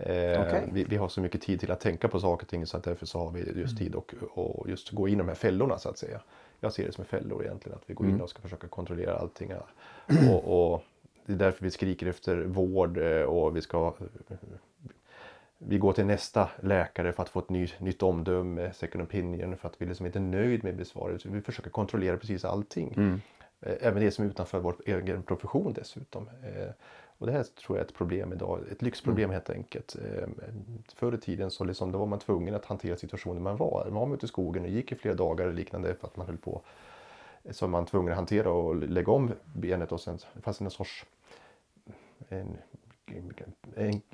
[0.07, 0.69] eh, Okej.
[0.73, 2.83] vi, vi har så mycket tid till att tänka på saker och ting så att
[2.83, 5.77] därför så har vi just tid och, och just gå in i de här fällorna
[5.77, 6.21] så att säga.
[6.59, 9.51] Jag ser det som fällor egentligen, att vi går in och ska försöka kontrollera allting.
[10.31, 10.83] Och, och
[11.25, 13.93] det är därför vi skriker efter vård eh, och vi ska
[15.57, 19.67] vi går till nästa läkare för att få ett ny, nytt omdöme, second opinion, för
[19.69, 21.21] att vi liksom inte är nöjd med besvaret.
[21.21, 22.93] Så Vi försöker kontrollera precis allting.
[23.61, 26.29] Eh, Även det som är utanför vår egen profession dessutom.
[26.43, 26.69] Eh,
[27.19, 29.95] Och det här tror jag är ett problem idag, ett lyxproblem helt enkelt.
[29.95, 30.27] Eh,
[30.95, 33.87] förr i tiden så liksom, då var man tvungen att hantera situationen man var.
[33.91, 36.27] Man var ute i skogen och gick i flera dagar eller liknande för att man
[36.27, 36.61] höll på.
[37.51, 41.05] Så man tvungen att hantera och lägga om benet och sen det fanns en sorts
[42.29, 42.57] en, en,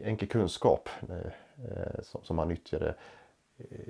[0.03, 2.95] enkel kunskap eh, som, som man nyttjade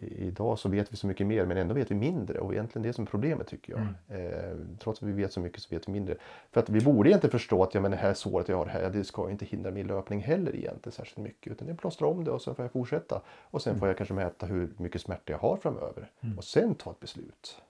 [0.02, 2.90] idag så vet vi så mycket mer men ändå vet vi mindre och egentligen det
[2.90, 3.82] är som problemet tycker jag.
[3.82, 4.34] Mm.
[4.34, 6.16] Eh, trots att vi vet så mycket så vet vi mindre.
[6.52, 8.90] För att vi borde egentligen förstå att ja, men det här såret jag har här,
[8.90, 11.52] det ska inte hindra min löpning heller egentligen särskilt mycket.
[11.52, 13.22] Utan det plåstrar om det och så får jag fortsätta.
[13.28, 13.80] Och sen mm.
[13.80, 16.12] får jag kanske mäta hur mycket smärta jag har framöver.
[16.22, 16.38] Mm.
[16.38, 17.62] Och sen ta ett beslut.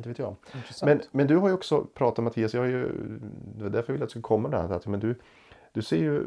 [0.00, 0.36] Inte vet jag.
[0.82, 2.88] Men, men du har ju också pratat Mattias, jag har ju,
[3.56, 4.72] det var därför jag ville att du skulle komma där.
[4.72, 5.14] Att, men du,
[5.72, 6.26] du ser ju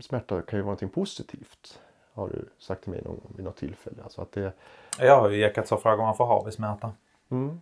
[0.00, 1.80] smärta kan ju vara någonting positivt
[2.18, 4.02] har du sagt till mig någon, vid något tillfälle.
[4.02, 4.52] Alltså att det...
[4.98, 6.92] Jag har ju jäkats och frågat varför har vi smärta?
[7.30, 7.60] Mm.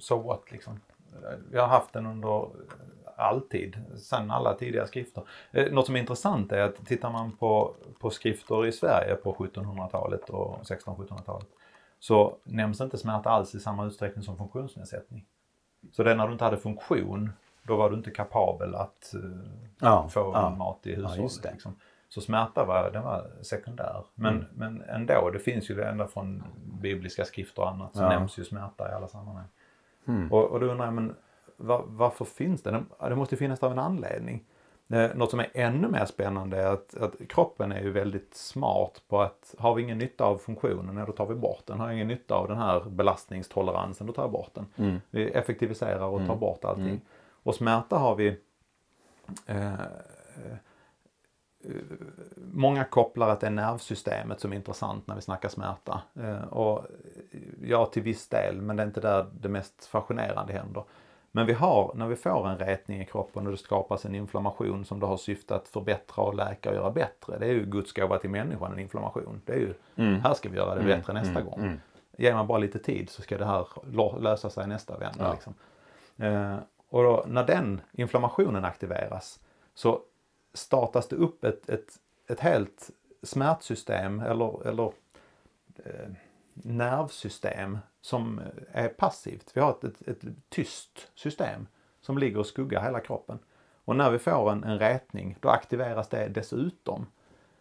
[0.00, 0.80] So what liksom.
[1.52, 2.48] Jag har haft den under
[3.16, 5.22] alltid, sen alla tidiga skrifter.
[5.50, 9.34] Eh, något som är intressant är att tittar man på, på skrifter i Sverige på
[9.34, 11.48] 1700-talet och 1600-1700-talet
[12.00, 15.26] så nämns inte smärta alls i samma utsträckning som funktionsnedsättning.
[15.92, 17.32] Så det är när du inte hade funktion,
[17.62, 19.40] då var du inte kapabel att uh,
[19.80, 21.40] ja, få ja, mat i hushållet.
[21.44, 21.76] Ja, liksom.
[22.08, 24.04] Så smärta var, den var sekundär.
[24.14, 24.46] Men, mm.
[24.52, 26.42] men ändå, det finns ju det ända från
[26.80, 29.46] bibliska skrifter och annat så nämns ju smärta i alla sammanhang.
[30.08, 30.32] Mm.
[30.32, 31.16] Och, och då undrar jag, men
[31.56, 32.84] var, varför finns det?
[33.00, 34.44] Det måste finnas av en anledning.
[35.14, 39.20] Något som är ännu mer spännande är att, att, kroppen är ju väldigt smart på
[39.20, 41.80] att har vi ingen nytta av funktionen, då tar vi bort den.
[41.80, 44.66] Har vi ingen nytta av den här belastningstoleransen, då tar vi bort den.
[44.76, 45.00] Mm.
[45.10, 46.38] Vi effektiviserar och tar mm.
[46.38, 46.84] bort allting.
[46.84, 47.00] Mm.
[47.42, 48.38] Och smärta har vi
[49.46, 49.72] eh,
[52.36, 56.02] många kopplar att det är nervsystemet som är intressant när vi snackar smärta.
[56.14, 56.86] Eh, och
[57.62, 60.84] ja, till viss del, men det är inte där det mest fascinerande händer.
[61.32, 64.84] Men vi har, när vi får en rätning i kroppen och det skapas en inflammation
[64.84, 67.38] som då har syfte att förbättra och läka och göra bättre.
[67.38, 69.42] Det är ju Guds gåva till människan, en inflammation.
[69.44, 70.20] Det är ju, mm.
[70.20, 70.98] här ska vi göra det mm.
[70.98, 71.44] bättre nästa mm.
[71.44, 71.60] gång.
[71.60, 71.80] Mm.
[72.18, 73.66] Ger man bara lite tid så ska det här
[74.20, 75.24] lösa sig nästa vända.
[75.24, 75.32] Ja.
[75.32, 75.54] Liksom.
[76.16, 76.56] Eh,
[76.88, 79.40] och då, när den inflammationen aktiveras
[79.74, 80.00] så
[80.54, 82.90] startas det upp ett, ett, ett helt
[83.22, 84.92] smärtsystem eller, eller
[85.84, 86.10] eh,
[86.54, 88.40] nervsystem som
[88.72, 89.50] är passivt.
[89.54, 91.66] Vi har ett, ett, ett, tyst system
[92.00, 93.38] som ligger och skuggar hela kroppen.
[93.84, 97.06] Och när vi får en, en rätning då aktiveras det dessutom.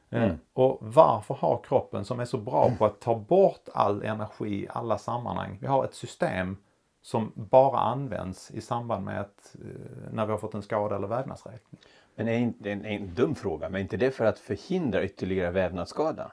[0.10, 0.38] Eh, mm.
[0.54, 4.68] Och varför har kroppen som är så bra på att ta bort all energi i
[4.70, 5.58] alla sammanhang.
[5.62, 6.58] Vi har ett system
[7.02, 11.08] som bara används i samband med att eh, när vi har fått en skada eller
[11.08, 11.82] vävnadsräkning.
[12.16, 15.52] Men är inte, en, en dum fråga, men är inte det för att förhindra ytterligare
[15.52, 16.32] vävnadsskada?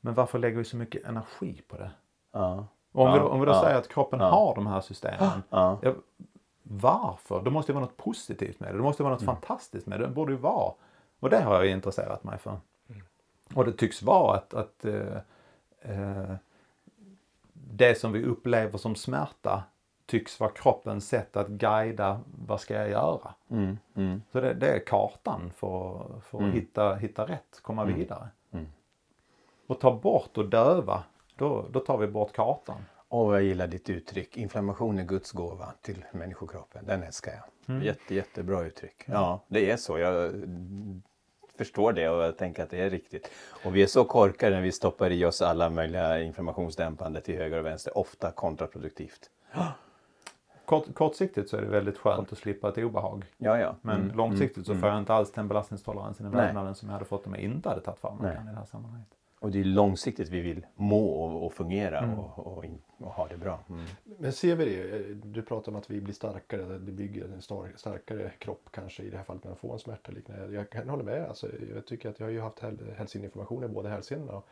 [0.00, 1.90] Men varför lägger vi så mycket energi på det?
[2.32, 2.66] Ja.
[2.92, 4.30] Om, ja, vi då, om vi då ja, säger att kroppen ja.
[4.30, 5.42] har de här systemen.
[5.50, 5.78] Ja.
[6.62, 7.42] varför?
[7.42, 8.76] Det måste ju vara något positivt med det.
[8.76, 9.34] Det måste vara något mm.
[9.34, 10.06] fantastiskt med det.
[10.06, 10.72] Det borde ju vara.
[11.20, 12.56] Och det har jag intresserat mig för.
[12.88, 13.02] Mm.
[13.54, 15.16] Och det tycks vara att, att eh,
[15.80, 16.34] eh,
[17.52, 19.62] det som vi upplever som smärta
[20.06, 23.34] tycks vara kroppens sätt att guida vad ska jag göra.
[23.50, 24.22] Mm, mm.
[24.32, 26.52] Så det, det, är kartan för, för att mm.
[26.52, 27.94] hitta, hitta rätt, komma mm.
[27.94, 28.28] vidare.
[28.50, 28.66] Mm.
[29.66, 31.02] Och ta bort och döva,
[31.36, 32.84] då, då tar vi bort kartan.
[33.08, 36.86] Och jag gillar ditt uttryck, inflammation är Guds gåva till människokroppen.
[36.86, 37.74] Den älskar jag.
[37.74, 37.86] Mm.
[37.86, 39.04] Jätte, jättebra uttryck.
[39.06, 39.98] Ja, det är så.
[39.98, 40.32] Jag
[41.58, 43.30] förstår det och jag tänker att det är riktigt.
[43.64, 47.58] Och vi är så korkade när vi stoppar i oss alla möjliga inflammationsdämpande till höger
[47.58, 49.30] och vänster, ofta kontraproduktivt.
[50.64, 53.24] Kort, kortsiktigt så är det väldigt skönt att slippa ett obehag.
[53.36, 53.76] Ja, ja.
[53.82, 56.92] Men mm, långsiktigt så mm, får jag inte alls den belastningstoleransen i vävnaden som jag
[56.92, 59.08] hade fått om jag inte hade tagit farmakan i det här sammanhanget.
[59.42, 62.18] Och det är långsiktigt vi vill må och, och fungera mm.
[62.18, 62.64] och, och,
[62.98, 63.60] och, ha det bra.
[63.68, 63.84] Mm.
[64.04, 67.42] Men ser vi det, du pratar om att vi blir starkare, att vi bygger en
[67.42, 70.54] star, starkare kropp kanske i det här fallet med att få en smärta liknande.
[70.54, 72.62] Jag kan hålla med, alltså, jag tycker att jag har ju haft
[72.96, 74.42] hälsinflammation i båda hälsenorna.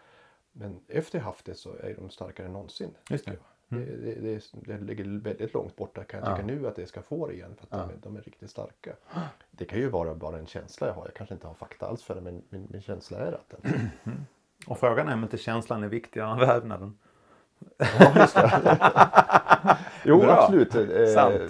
[0.53, 2.90] Men efter jag haft det så är de starkare än någonsin.
[3.11, 3.37] Just det.
[3.68, 3.85] Mm.
[4.05, 6.57] Det, det, det, ligger väldigt långt borta kan jag tycka ja.
[6.57, 7.87] nu att det ska få det igen för att ja.
[7.87, 8.96] de, är, de, är, riktigt starka.
[9.50, 11.05] Det kan ju vara bara en känsla jag har.
[11.05, 13.90] Jag kanske inte har fakta alls för det men min, min känsla är att den...
[14.66, 16.99] Och frågan är om inte känslan är viktigare än vävnaden.
[17.79, 18.79] Ja, just det.
[20.05, 20.31] jo, Bra.
[20.31, 20.75] absolut.
[20.75, 20.83] Eh,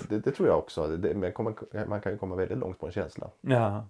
[0.08, 0.86] det, det, tror jag också.
[0.86, 1.54] Det, man,
[1.88, 3.26] man kan ju komma väldigt långt på en känsla.
[3.40, 3.86] Ja.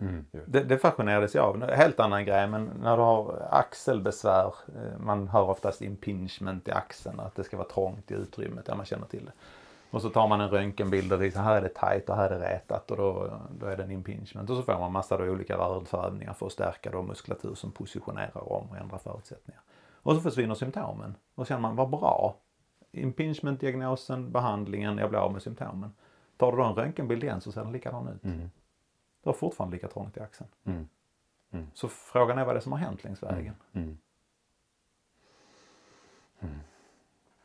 [0.00, 0.24] Mm.
[0.46, 1.70] Det, det fascinerades jag av.
[1.70, 4.46] Helt annan grej men när du har axelbesvär.
[4.46, 7.20] Eh, man hör oftast impingement i axeln.
[7.20, 8.64] Att det ska vara trångt i utrymmet.
[8.68, 9.32] Ja man känner till det.
[9.92, 12.38] Och så tar man en röntgenbild och liksom, här är det tight och här är
[12.38, 14.50] det rätat och då, då är det en impingement.
[14.50, 18.52] Och så får man massa då olika rörelseövningar för att stärka då muskulatur som positionerar
[18.52, 19.62] om och ändrar förutsättningar.
[19.94, 21.14] Och så försvinner symptomen.
[21.34, 22.36] Och känner man, vad bra.
[22.92, 25.92] Impingement-diagnosen, behandlingen, jag blir av med symptomen.
[26.36, 28.24] Tar du då en röntgenbild igen så ser den likadan ut.
[28.24, 28.50] Mm.
[29.22, 30.50] Du har fortfarande lika trångt i axeln.
[30.64, 30.88] Mm.
[31.50, 31.66] Mm.
[31.74, 33.54] Så frågan är vad det är som har hänt längs vägen.
[33.72, 33.98] Mm.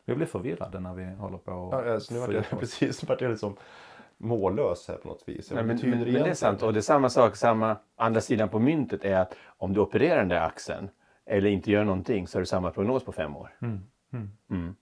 [0.07, 3.07] Vi blir förvirrade när vi håller på och Ja, alltså, nu vart jag, precis, nu
[3.07, 3.55] vart jag liksom
[4.17, 5.51] mållös här på något vis.
[5.51, 6.63] Nej, men, men, men det är sant.
[6.63, 10.17] Och det är samma sak, samma andra sidan på myntet är att om du opererar
[10.17, 10.89] den där axeln
[11.25, 13.55] eller inte gör någonting så har du samma prognos på fem år.
[13.61, 13.79] Mm.
[14.13, 14.29] Mm.
[14.49, 14.75] Mm.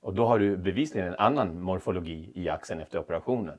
[0.00, 3.58] Och då har du bevisligen en annan morfologi i axeln efter operationen.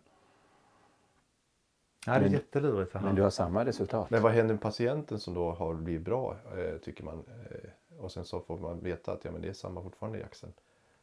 [2.06, 2.94] Ja, det är Men- jättelurigt.
[2.94, 4.10] Men du har samma resultat.
[4.10, 7.24] Men vad händer med patienten som då har blivit bra, eh, tycker man?
[7.52, 10.24] Eh, och sen så får man veta att ja, men det är samma fortfarande i
[10.24, 10.54] axeln.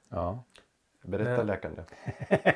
[0.08, 0.42] Ja.
[1.02, 1.42] Berättar Ja.
[1.42, 1.84] läkaren det?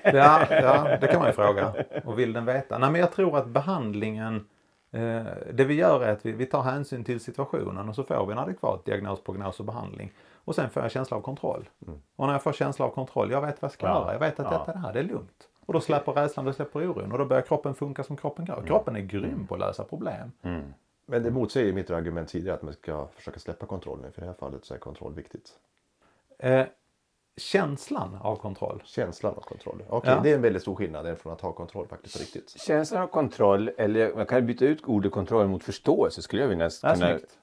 [0.15, 1.75] Ja, ja, det kan man ju fråga.
[2.05, 2.79] Och vill den veta?
[2.79, 4.49] Nej, men jag tror att behandlingen,
[4.91, 8.27] eh, det vi gör är att vi, vi tar hänsyn till situationen och så får
[8.27, 10.13] vi en adekvat diagnos, prognos och behandling.
[10.45, 11.69] Och sen får jag känsla av kontroll.
[12.17, 14.01] Och när jag får känsla av kontroll, jag vet vad jag ska Ja.
[14.01, 14.13] göra.
[14.13, 14.59] Jag vet att Ja.
[14.59, 15.49] detta är det här, det är lugnt.
[15.67, 18.63] Och då släpper rädslan, då släpper oron och då börjar kroppen funka som kroppen gör.
[18.67, 20.33] Kroppen är grym på att lösa problem.
[20.43, 20.75] Mm.
[21.07, 24.13] Men det motsäger mitt argument tidigare att man ska försöka släppa kontrollen.
[24.13, 25.49] För i det här fallet så är kontroll viktigt.
[26.39, 26.67] Eh,
[27.37, 28.83] känslan av kontroll.
[28.85, 29.85] Känslan av kontroll.
[29.89, 30.21] Okej, Ja.
[30.23, 32.51] det är en väldigt stor skillnad från att ha kontroll faktiskt riktigt.
[32.61, 36.71] Känslan av kontroll, eller man kan byta ut ordet kontroll mot förståelse skulle jag vilja
[36.83, 36.95] Ja,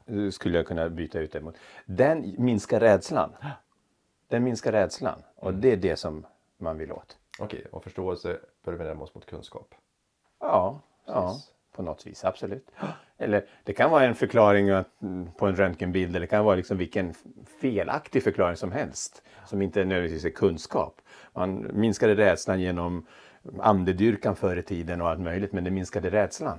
[0.06, 1.56] kunna, skulle jag kunna byta ut det mot.
[1.86, 3.36] Den minskar rädslan.
[4.28, 6.26] Den minskar rädslan och det är det som
[6.58, 7.18] man vill åt.
[7.40, 9.76] Okej, och förståelse börjar vi närma oss mot kunskap.
[10.40, 11.36] Ja, ja
[11.76, 12.72] på något vis, absolut.
[13.22, 16.56] Eller det kan vara en förklaring att, mm, på en röntgenbild eller det kan vara
[16.56, 17.14] liksom vilken
[17.62, 21.02] felaktig förklaring som helst som inte nödvändigtvis är kunskap.
[21.34, 23.06] Man minskade rädslan genom
[23.60, 26.58] andedyrkan förr i tiden och allt möjligt men det minskade rädslan.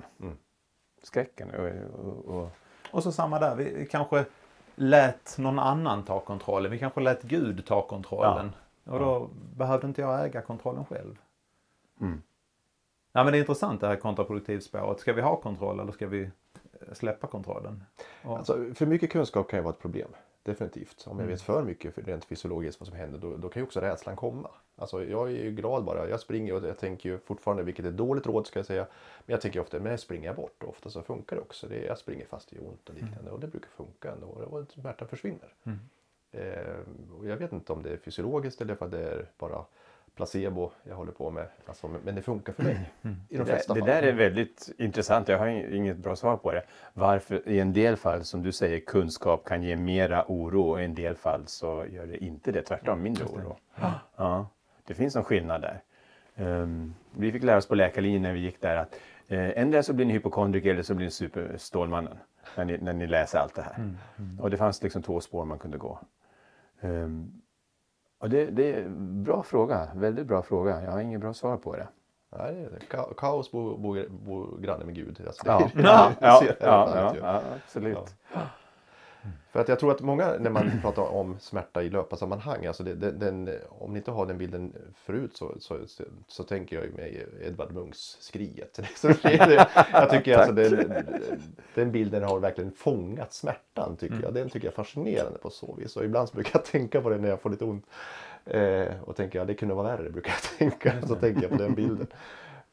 [1.02, 1.50] Skräcken.
[1.50, 2.50] Och, och, och,
[2.90, 4.24] Och så samma där, vi kanske
[4.74, 6.70] lät någon annan ta kontrollen.
[6.70, 8.52] Vi kanske lät Gud ta kontrollen.
[8.84, 11.14] Och då behövde inte jag äga kontrollen själv.
[12.00, 12.22] Mm.
[13.12, 15.00] Ja, men det är intressant det här kontraproduktivspåret.
[15.00, 17.84] Ska vi ha kontroll eller ska vi eh, släppa kontrollen?
[18.22, 20.08] Och, Alltså, för mycket kunskap kan ju vara ett problem.
[20.42, 21.06] Definitivt.
[21.06, 23.66] Om jag vet för mycket för rent fysiologiskt vad som händer då, då kan ju
[23.66, 24.50] också rädslan komma.
[24.76, 26.08] Alltså, jag är ju glad bara.
[26.08, 28.86] Jag springer och jag tänker ju fortfarande, vilket är dåligt råd ska jag säga.
[29.26, 30.62] Men jag tänker ofta, men jag springer jag bort.
[30.62, 31.66] Och ofta så funkar det också.
[31.66, 34.26] Det, jag springer fast i ont och liknande och det brukar funka ändå.
[34.26, 35.54] Och smärtan försvinner.
[36.32, 36.76] Eh,
[37.18, 39.64] och jag vet inte om det är fysiologiskt eller om det är bara
[40.16, 41.46] placebo jag håller på med.
[41.66, 42.90] Alltså, men- det funkar för mig.
[43.28, 43.88] I de det, flesta det fall.
[43.88, 45.28] där är väldigt intressant.
[45.28, 46.62] Jag har ing- inget bra svar på det.
[46.92, 50.84] Varför i en del fall, som du säger, kunskap kan ge mera oro och i
[50.84, 52.62] en del fall så gör det inte det.
[52.62, 53.56] Tvärtom, mindre oro.
[54.16, 54.46] Ja,
[54.84, 55.80] det finns en skillnad där.
[56.36, 58.94] Ehm, vi fick lära oss på läkarlinjen när vi gick där att
[59.32, 62.16] uh, ändå så blir ni hypokondriker eller så blir ni superstålmannen.
[62.56, 63.94] När ni, när ni läser allt det här.
[64.40, 65.98] Och det fanns liksom två spår man kunde gå.
[66.80, 67.32] Ehm,
[68.20, 70.82] och det, det är en bra fråga, väldigt bra fråga.
[70.84, 71.88] Jag har inget bra svar på det.
[72.38, 75.20] Nej, det ka- kaos bor bo, bo granne med Gud.
[75.26, 78.14] Alltså, det Ja, ja, ja, ser det ja, ja, ja absolut.
[79.52, 82.94] För att jag tror att många när man pratar om smärta i löparsammanhang, alltså det,
[82.94, 86.94] den, den, om ni inte har den bilden förut så, så, så, så tänker jag
[86.94, 88.80] med Edvard Munchs Skriet.
[89.02, 90.94] Det det- jag tycker alltså den,
[91.74, 94.34] den bilden har verkligen fångat smärtan tycker jag.
[94.34, 95.96] Den tycker jag är fascinerande på så vis.
[95.96, 97.86] Och ibland så brukar jag tänka på det när jag får lite ont.
[98.44, 101.06] Eh, och tänker ja det kunde vara värre brukar jag tänka.
[101.06, 102.06] Så tänker jag på den bilden.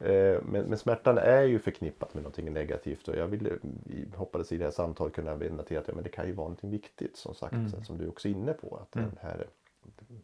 [0.00, 3.50] Eh, Men, men smärtan är ju förknippat med någonting negativt och jag ville,
[3.86, 6.32] i- hoppades i det här samtalet kunna vända till att ja, men det kan ju
[6.32, 7.54] vara någonting viktigt som sagt,
[7.86, 8.76] som du också är inne på.
[8.82, 9.46] Att den här,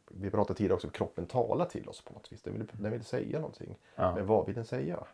[0.08, 2.42] vi pratade tidigare också om kroppen talar till oss på något vis.
[2.42, 3.76] Den vill, den vill säga någonting.
[3.96, 4.14] Ja.
[4.14, 5.04] Men vad vill den säga?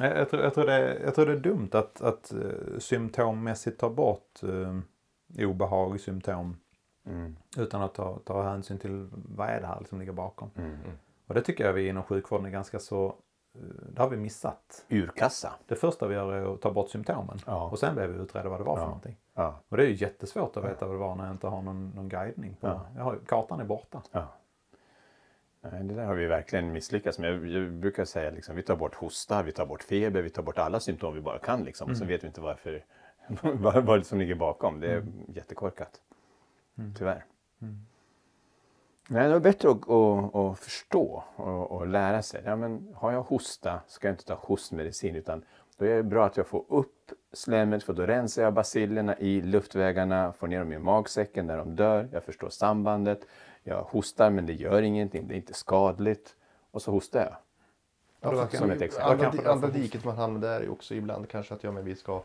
[0.00, 2.78] Jag, jag, tror, jag, tror det, är- jag tror det är dumt att, att uh,
[2.78, 4.80] symptommässigt ta bort uh,
[5.38, 6.56] obehag, symptom
[7.06, 7.36] Mm.
[7.56, 10.50] utan att ta, ta hänsyn till vad är det här som ligger bakom.
[10.56, 10.76] Mm.
[11.26, 13.06] Och det tycker jag vi inom sjukvården är ganska så,
[13.54, 13.60] eh,
[13.92, 14.84] det har vi missat.
[14.88, 15.52] Urkassa.
[15.66, 17.68] Det första vi gör är att ta bort symptomen Ja.
[17.70, 18.86] och sen behöver vi utreda vad det var för Ja.
[18.86, 19.16] någonting.
[19.34, 19.60] Ja.
[19.68, 21.90] Och det är ju jättesvårt att veta vad det var när jag inte har någon,
[21.90, 22.56] någon guidning.
[22.60, 22.66] På.
[22.66, 22.86] Ja.
[22.96, 24.02] Jag har, kartan är borta.
[24.12, 24.28] Ja.
[25.60, 27.32] Nej, det där har vi verkligen misslyckats med.
[27.32, 30.42] Jag, jag brukar säga liksom, vi tar bort hosta, vi tar bort feber, vi tar
[30.42, 31.60] bort alla symptom vi bara kan.
[31.64, 31.90] Liksom.
[31.90, 32.84] Och så vet vi inte varför,
[33.42, 34.80] vad, vad det som ligger bakom.
[34.80, 36.00] Det är jättekorkat.
[36.98, 37.24] Tyvärr.
[39.08, 42.42] Nej, det är bättre att, att, att förstå och, och lära sig.
[42.44, 45.44] Ja, men har jag hosta ska jag inte ta hostmedicin utan
[45.76, 49.40] då är det bra att jag får upp slemmet för då rensar jag bacillerna i
[49.40, 52.08] luftvägarna, får ner dem i magsäcken när de dör.
[52.12, 53.26] Jag förstår sambandet.
[53.62, 56.36] Jag hostar men det gör ingenting, det är inte skadligt.
[56.70, 57.36] Och så hostar jag.
[58.30, 59.26] För- verkar- som ett exempel.
[59.26, 62.22] Andra, andra diket man hamnar där är också ibland kanske att ja, men vi ska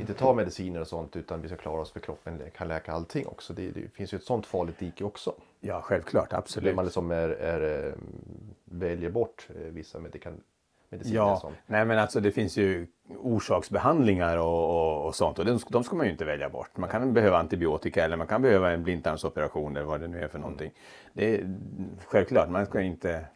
[0.00, 3.26] inte ta mediciner och sånt utan vi ska klara oss för kroppen kan läka allting
[3.26, 3.52] också.
[3.52, 5.34] Det, det finns ju ett sånt farligt dike också.
[5.60, 6.32] Ja, självklart.
[6.32, 6.74] Absolut.
[6.74, 7.92] man liksom är, är, eh,
[8.64, 10.40] väljer bort eh, vissa mediciner.
[11.00, 12.86] Ja, Som, nej men alltså det finns ju
[13.18, 16.76] orsaksbehandlingar och, och, och sånt och de, de ska man ju inte välja bort.
[16.76, 20.28] Man kan behöva antibiotika eller man kan behöva en blindtarmsoperation eller vad det nu är
[20.28, 20.70] för någonting.
[21.12, 21.58] Det är
[22.06, 23.26] självklart, man ska inte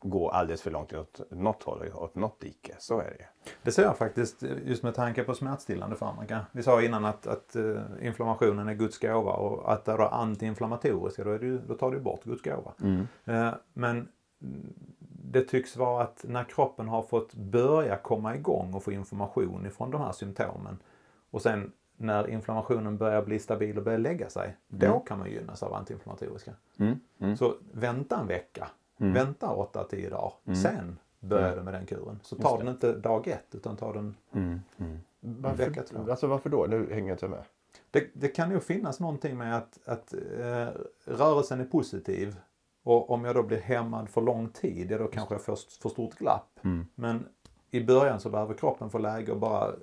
[0.00, 2.74] gå alldeles för långt åt något håll, åt något dike.
[2.78, 3.52] Så är det ju.
[3.62, 6.46] Det ser jag faktiskt just med tanke på smärtstillande farmaka.
[6.52, 11.24] Vi sa innan att, att eh, inflammationen är Guds gåva och att det är antiinflammatoriska
[11.24, 12.72] då, är det då tar du bort Guds gåva.
[13.24, 14.08] Eh, men
[14.42, 14.74] mm,
[15.32, 19.90] det tycks vara att när kroppen har fått börja komma igång och få information ifrån
[19.90, 20.78] de här symptomen
[21.30, 25.62] och sen när inflammationen börjar bli stabil och börjar lägga sig, då kan man gynnas
[25.62, 26.52] av antiinflammatoriska.
[27.36, 32.20] Så vänta en vecka, vänta 8-10 dagar, sen börjar du med den kuren.
[32.22, 34.14] Så tar den inte dag ett utan tar den
[35.56, 35.96] vecka två.
[35.98, 36.66] varför, alltså varför då?
[36.68, 37.42] Nu hänger jag inte med.
[37.90, 40.68] Det, det kan ju finnas någonting med att, att eh,
[41.04, 42.36] rörelsen är positiv
[42.82, 45.88] och om jag då blir hämmad för lång tid, ja, då kanske jag får för
[45.88, 46.60] stort glapp.
[46.94, 47.28] Men
[47.70, 49.74] i början så behöver kroppen få läge och bara eh,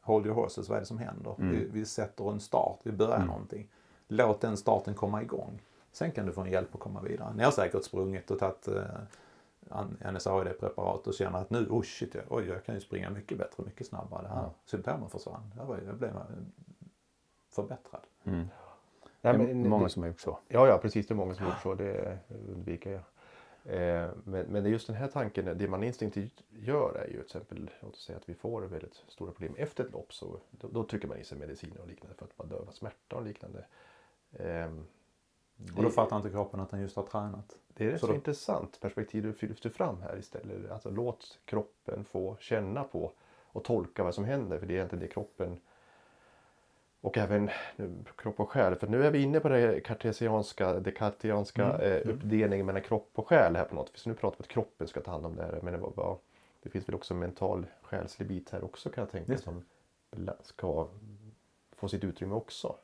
[0.00, 1.34] hold your horses, vad är det som händer?
[1.52, 3.68] Vi, vi sätter en start, vi börjar någonting.
[4.08, 5.62] Låt den starten komma igång.
[5.94, 7.34] Sen kan du få en hjälp att komma vidare.
[7.36, 12.24] Ni har säkert sprungit och tagit eh, NSAID-preparat och känner att nu, oh shit, jag,
[12.28, 14.22] oj, jag kan ju springa mycket bättre, mycket snabbare.
[14.22, 15.52] Det här symptomen försvann.
[15.56, 16.22] Jag, var, jag blev eh,
[17.50, 18.00] förbättrad.
[18.22, 18.46] Nej,
[19.20, 20.38] Det är men- många som har gjort så.
[20.48, 21.06] Ja, ja, precis.
[21.06, 21.74] Det är många som har gjort så.
[21.74, 22.18] Det
[22.48, 23.00] undviker jag.
[23.66, 27.12] Eh, men, men det är just den här tanken, det man instinktivt gör är ju
[27.12, 30.12] till exempel, låt oss säga att vi får väldigt stora problem efter ett lopp.
[30.14, 33.16] Så då, då trycker man i sig mediciner och liknande för att man dövar smärta
[33.16, 33.64] och liknande.
[34.32, 34.86] Ehm,
[35.76, 37.56] Och då fattar inte kroppen att den just har tränat.
[37.68, 40.70] Det är ett Så så, då- intressant perspektiv du lyfter fram här istället.
[40.70, 43.12] Alltså låt kroppen få känna på
[43.46, 44.58] och tolka vad som händer.
[44.58, 45.60] För det är egentligen det kroppen
[47.00, 47.50] och även
[48.16, 48.74] kropp och själ.
[48.76, 53.28] För nu är vi inne på det kartesianska, det kartesianska eh, uppdelningen mellan kropp och
[53.28, 54.06] själ här på något vis.
[54.06, 55.58] Nu pratar vi att kroppen ska ta hand om det här.
[55.62, 56.18] Men det, var,
[56.62, 59.64] det finns väl också en mental själslig bit här också kan jag tänka som
[60.42, 60.88] ska
[61.72, 62.76] få sitt utrymme också.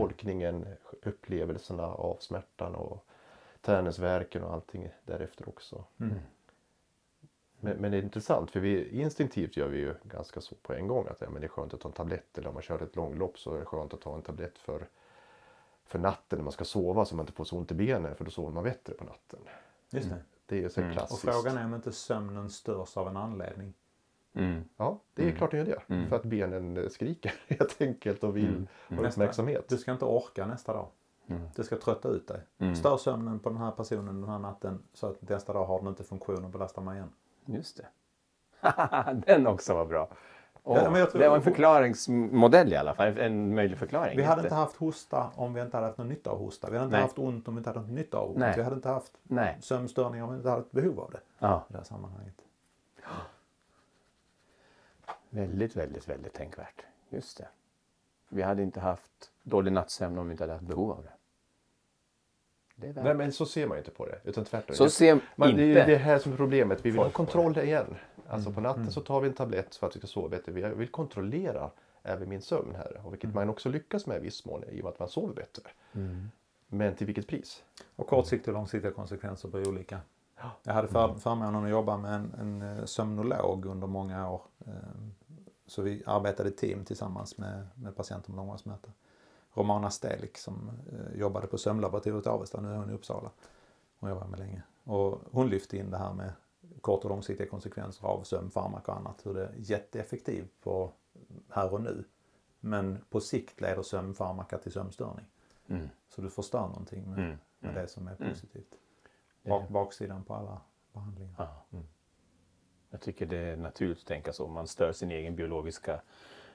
[0.00, 0.66] Tolkningen,
[1.02, 3.06] upplevelserna av smärtan och
[3.60, 5.84] träningsverken och allting därefter också.
[7.60, 10.86] Men, men det är intressant för vi instinktivt gör vi ju ganska så på en
[10.86, 12.82] gång att ja, men det är skönt att ta en tablett eller om man kör
[12.82, 14.88] ett långlopp så är det skönt att ta en tablett för,
[15.84, 18.24] för natten när man ska sova så man inte får så ont i benen för
[18.24, 19.40] då sover man bättre på natten.
[19.90, 20.22] Just det.
[20.46, 21.22] Det är ju så Och klassiskt.
[21.22, 23.74] frågan är om inte sömnen störs av en anledning.
[24.36, 24.64] Mm.
[24.76, 26.06] Ja, det är klart den gör det.
[26.08, 29.68] För att benen skriker helt enkelt och vill ha uppmärksamhet.
[29.68, 30.88] Du ska inte orka nästa dag.
[31.56, 32.74] Det ska trötta ut dig.
[32.76, 35.88] Stör sömnen på den här personen den här natten så att nästa dag har den
[35.88, 37.10] inte funktion att belasta mig igen.
[37.44, 37.86] Just det.
[39.26, 40.08] Den också var bra.
[40.62, 43.18] Åh, Ja, men jag tror- Det var en förklaringsmodell i alla fall.
[43.18, 44.16] En möjlig förklaring.
[44.16, 46.70] Vi hade Inte- inte haft hosta om vi inte hade haft någon nytta av hosta.
[46.70, 47.02] Vi hade inte Nej.
[47.02, 48.38] haft ont om vi inte hade haft nytta av ont.
[48.38, 48.52] Nej.
[48.56, 49.56] Vi hade inte haft Nej.
[49.60, 51.20] sömnstörningar om vi inte hade haft behov av det.
[51.38, 52.34] Ja, I det här sammanhanget.
[55.30, 56.82] väldigt, väldigt, väldigt tänkvärt.
[57.08, 57.48] Just det.
[58.28, 61.12] Vi hade inte haft dålig nattsömn om vi inte hade haft behov av det.
[62.74, 63.04] Det är.
[63.04, 64.20] Nej men så ser man ju inte på det.
[64.24, 64.76] Utan tvärtom.
[64.76, 65.62] Så ser man, inte.
[65.62, 66.86] Det är det här som är problemet.
[66.86, 67.96] Vi vill ha kontroll igen.
[68.28, 70.52] Alltså på natten så tar vi en tablett för att vi ska sova bättre.
[70.52, 71.70] Vi vill kontrollera
[72.02, 73.00] även min sömn här.
[73.04, 75.34] Och vilket man också lyckas med i viss mån i och med att man sover
[75.34, 75.62] bättre.
[76.68, 77.64] Men till vilket pris?
[77.96, 80.00] Och kortsiktiga och långsiktiga konsekvenser blir olika.
[80.62, 84.42] Jag hade för, förmånen att jobba med en, en eh, sömnolog under många år.
[84.66, 85.14] Ehm,
[85.66, 88.88] Så vi arbetade i team tillsammans med, med patienter med långvårdssmärta.
[89.54, 93.30] Romana Stelik som eh, jobbade på sömnlaboratoriet i Avesta, nu är hon i Uppsala.
[93.98, 94.62] Hon jobbar med länge.
[94.84, 96.32] Och hon lyfte in det här med
[96.80, 99.26] kort och långsiktiga konsekvenser av sömnfarmaka och annat.
[99.26, 100.92] Hur det är jätteeffektivt på
[101.48, 102.04] här och nu.
[102.60, 105.26] Men på sikt leder sömnfarmaka till sömnstörning.
[105.68, 105.88] Mm.
[106.08, 108.74] Så du förstör någonting med, med det som är positivt.
[109.46, 110.60] Bak, baksidan på alla
[110.92, 111.34] behandlingar.
[111.38, 111.80] Ja.
[112.90, 114.48] Jag tycker det är naturligt att tänka så.
[114.48, 116.00] Man stör sin egen biologiska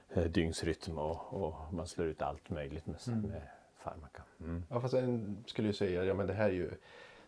[0.09, 3.41] eh, dygnsrytm och, och man slår ut allt möjligt med, med
[3.77, 4.23] farmaka.
[4.39, 4.63] Mm.
[4.69, 6.71] Ja, fast en skulle ju säga, ja men det här är ju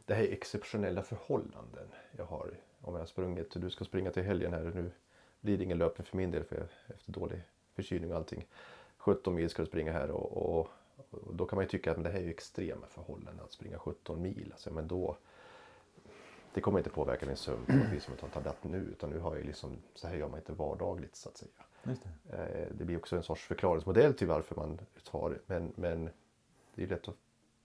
[0.06, 1.88] det här är exceptionella förhållanden
[2.18, 2.52] jag har.
[2.82, 4.92] Om jag har sprungit, du ska springa till helgen här nu
[5.42, 7.42] blir det ingen löpning för min del för jag, efter dålig
[7.76, 8.46] förkylning och allting.
[8.98, 10.70] 17 mil ska du springa här och, och,
[11.10, 13.52] och då kan man ju tycka att men det här är ju extrema förhållanden att
[13.52, 14.50] springa 17 mil.
[14.52, 15.18] Alltså, men då,
[16.54, 18.78] det kommer inte påverka din sömn på något vis som att ta en tablett nu
[18.78, 21.52] utan nu har jag liksom, så här gör man inte vardagligt så att säga.
[21.84, 22.38] Det.
[22.38, 25.40] Eh, Det blir också en sorts förklaringsmodell till varför man tar det.
[25.46, 26.10] Men, men
[26.76, 27.16] det är lätt att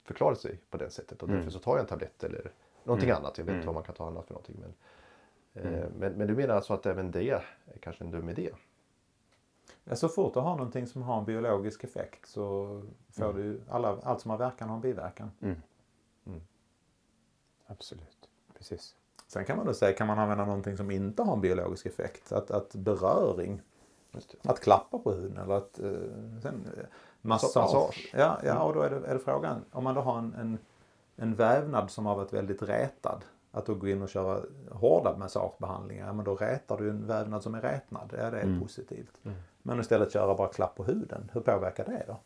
[0.04, 2.52] förklara sig på det sättet och därför så tar jag en tablett eller
[2.84, 3.38] någonting annat.
[3.38, 4.56] Jag vet inte vad man kan ta annat för någonting.
[4.60, 4.74] Men,
[5.54, 7.44] Eh, Men, men du menar alltså att även det är
[7.80, 8.50] kanske en dum idé?
[9.84, 12.66] Ja, så fort du har någonting som har en biologisk effekt så
[13.10, 15.30] får du ju alla, allt som har verkan har en biverkan.
[17.66, 18.17] Absolut.
[18.58, 18.94] Precis.
[19.26, 22.32] Sen kan man då säga, kan man använda någonting som inte har en biologisk effekt?
[22.32, 23.62] Att, att beröring,
[24.42, 25.90] att klappa på huden eller att eh,
[26.42, 26.84] sen, eh,
[27.20, 27.56] massage.
[27.56, 28.14] Massage.
[28.16, 30.58] Ja, ja, och då är det, är det frågan, om man då har en, en,
[31.16, 34.40] en vävnad som har varit väldigt rätad, att då gå in och köra
[34.70, 38.14] hårda massagebehandlingar, ja, men då rätar du en vävnad som är rätnad.
[38.18, 39.18] Ja, det är positivt.
[39.62, 42.16] Men istället köra bara klapp på huden, hur påverkar det då?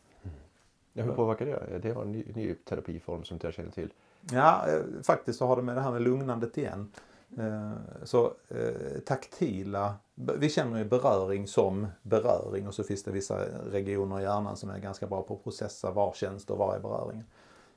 [0.93, 1.79] Ja, hur påverkar det?
[1.79, 3.93] Det var en ny, ny terapiform som inte jag känner till.
[4.31, 6.91] Ja, eh, faktiskt så har det med det här med lugnandet igen.
[7.37, 7.71] Eh,
[8.03, 14.19] Så eh, taktila, vi känner ju beröring som beröring och så finns det vissa regioner
[14.19, 16.79] i hjärnan som är ganska bra på att processa var känns det och var är
[16.79, 17.25] beröringen.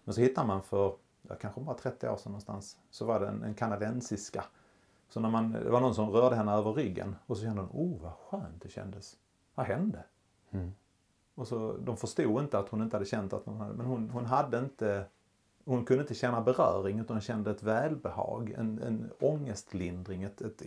[0.05, 0.95] Men så hittar man för,
[1.41, 4.45] kanske bara 30 år sedan någonstans, så var det en, en kanadensiska.
[5.09, 7.71] Så när man, det var någon som rörde henne över ryggen och så kände hon,
[7.73, 9.17] oh vad skönt det kändes.
[9.55, 10.05] Vad hände?
[11.35, 14.11] Och så, de förstod inte att hon inte hade känt att hon hade, men hon,
[14.11, 15.05] hon hade inte,
[15.67, 20.63] hon kunde inte känna beröring utan hon kände ett välbehag, en, en ångestlindring, ett, ett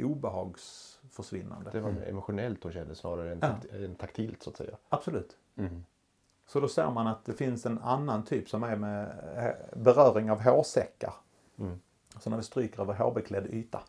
[0.64, 1.70] obehagsförsvinnande.
[1.72, 3.48] Det var emotionellt hon kände snarare än, Ja.
[3.48, 4.76] takt, taktilt så att säga.
[4.90, 5.38] Absolut.
[6.48, 9.04] Så då ser man att det finns en annan typ som är med
[9.38, 11.14] eh, beröring av hårsäckar.
[12.20, 13.80] Så när vi stryker över hårbeklädd yta.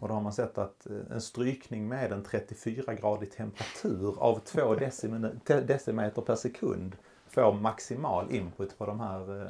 [0.00, 4.74] Och då har man sett att eh, en strykning med en 34-gradig temperatur av 2
[4.74, 6.96] decimin- te- decimeter per sekund
[7.42, 9.42] får maximal input på de här...
[9.42, 9.48] eh,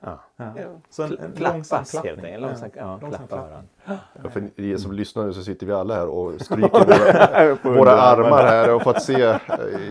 [0.00, 0.20] Ja.
[0.36, 0.52] Ja.
[0.56, 0.64] Ja.
[0.90, 2.24] Så en, en Klappas långsam klappning.
[2.24, 2.40] enkelt.
[2.42, 3.98] Långsam, ja, långsam klappa klappning.
[4.22, 7.92] Ja, för er som lyssnar nu så sitter vi alla här och stryker våra, våra
[8.00, 9.38] armar här och fått se eh,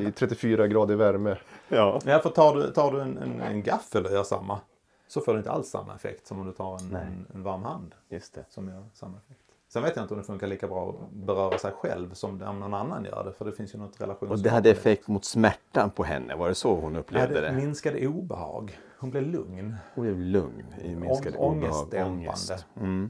[0.01, 1.37] i 34 grader värme.
[1.69, 1.99] Ja.
[2.05, 4.59] Ja, för tar du, tar du en, en, en gaffel och gör samma
[5.07, 7.63] så får du inte alls samma effekt som om du tar en, en, en varm
[7.63, 8.45] hand Just det.
[8.49, 9.41] som gör samma effekt.
[9.69, 12.59] Sen vet jag inte om det funkar lika bra att beröra sig själv som om
[12.59, 13.33] någon annan gör det.
[13.33, 14.31] För det finns ju något relations...
[14.31, 16.35] Och det hade effekt mot smärtan på henne.
[16.35, 17.53] Var det så hon upplevde det det?
[17.53, 18.79] minskade obehag.
[18.99, 19.75] Hon blev lugn.
[19.95, 21.51] Hon blev lugn i minskad Ång- obehag.
[21.51, 22.19] ångestdämpande.
[22.27, 22.65] Ångest.
[22.75, 23.09] Mm.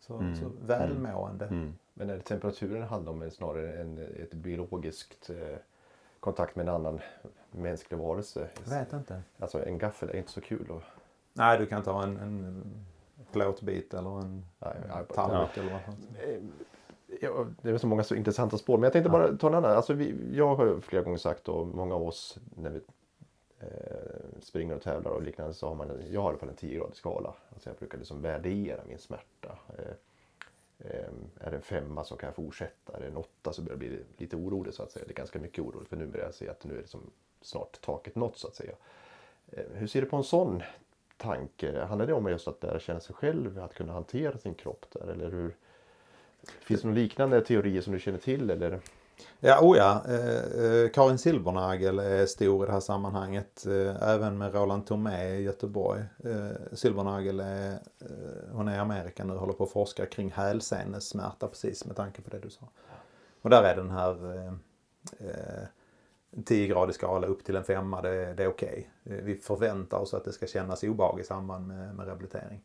[0.00, 1.70] Så, så välmående.
[1.94, 5.56] Men är det temperaturen handlar om snarare än ett biologiskt eh,
[6.20, 7.00] kontakt med en annan
[7.50, 8.48] mänsklig varelse?
[8.64, 9.22] Jag vet inte.
[9.38, 10.70] Alltså en gaffel är inte så kul.
[10.70, 10.82] Och,
[11.32, 12.64] Nej, du kan ta en, en
[13.34, 15.94] plåtbit eller en nej, tallrik eller vad som
[17.20, 18.78] Ja, det är så många så intressanta spår.
[18.78, 19.70] Men jag tänkte bara ta en annan.
[19.70, 22.80] Alltså vi, jag har flera gånger sagt och många av oss när vi
[23.60, 26.54] eh, springer och tävlar och liknande så har man, jag har i alla fall en
[26.54, 27.34] 10-gradig skala.
[27.52, 29.58] Alltså jag brukar liksom värdera min smärta.
[29.78, 29.94] Eh,
[30.78, 31.08] eh,
[31.40, 32.96] är det en femma så kan jag fortsätta.
[32.96, 35.04] Är det en åtta så börjar jag bli lite orolig så att säga.
[35.06, 37.10] Det är ganska mycket orolig för nu börjar jag se att nu är det som
[37.42, 38.74] snart taket nått så att säga.
[39.50, 40.62] Eh, hur ser du på en sån
[41.16, 41.84] tanke?
[41.84, 45.12] Handlar det om just att lära känna sig själv, att kunna hantera sin kropp där
[45.12, 45.56] eller hur?
[46.60, 48.80] Finns det några liknande teorier som du känner till eller?
[49.40, 50.04] Ja, oh ja.
[50.08, 53.66] Eh, eh Karin Silbernagel är stor i det här sammanhanget.
[53.66, 56.02] Eh, även med Roland Tomé i Göteborg.
[56.24, 61.48] Eh, Silbernagel är, eh, hon är i Amerika nu, håller på att forska kring hälsenesmärta
[61.48, 62.68] precis med tanke på det du sa.
[63.42, 64.52] Och där är den här eh,
[65.28, 65.64] eh,
[66.36, 68.90] eh, 10-gradig skala upp till en femma, det, det är okej.
[69.04, 72.64] Eh, Vi förväntar oss att det ska kännas obehag i samband med, med rehabilitering.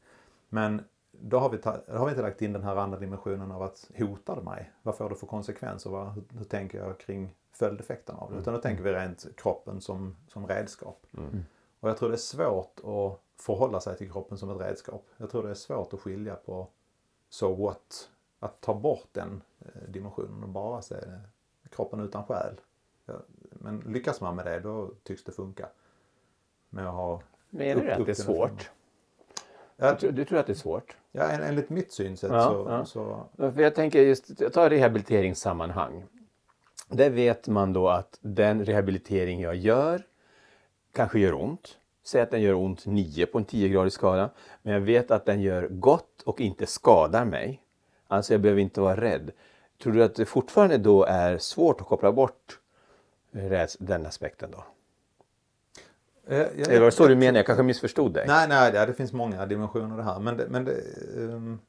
[0.50, 3.52] Men då har, vi ta, då har vi inte lagt in den här andra dimensionen
[3.52, 4.72] av att hotar det mig?
[4.82, 5.90] Vad får det för konsekvenser?
[5.90, 8.40] Vad, hur, hur tänker jag kring följdeffekterna av det?
[8.40, 11.08] Utan då tänker vi rent kroppen som, som redskap.
[11.80, 15.06] Och jag tror det är svårt att förhålla sig till kroppen som ett redskap.
[15.18, 16.68] Jag tror det är svårt att skilja på
[17.30, 18.10] so what.
[18.40, 20.96] Att ta bort den eh, dimensionen och bara se
[21.72, 22.60] kroppen utan själ.
[23.50, 25.68] Men lyckas man med det då tycks det funka.
[26.70, 28.70] Med att ha Menar du att det är svårt?
[29.78, 30.96] Ja, Du, tror- du tror att det är svårt?
[31.12, 32.86] Ja, en- enligt mitt synsätt Ja, så, ja.
[33.38, 33.52] så...
[33.52, 36.04] För jag tänker just, jag tar rehabiliteringssammanhang.
[36.88, 40.04] Där vet man då att den rehabilitering jag gör
[40.94, 41.78] kanske gör ont.
[42.04, 44.30] Säg att den gör ont 9 på en 10-gradig skala.
[44.62, 47.64] Men jag vet att den gör gott och inte skadar mig.
[48.08, 49.32] Alltså jag behöver inte vara rädd.
[49.84, 52.60] Tror du att det fortfarande då är svårt att koppla bort
[53.80, 54.64] den aspekten då?
[56.28, 57.40] Eh, jag- Eller var det så du menar?
[57.40, 58.26] Jag kanske missförstod dig.
[58.28, 60.20] Nej, nej, ja, det finns många dimensioner det här.
[60.20, 60.82] Men, det, men det,
[61.18, 61.60] ehm,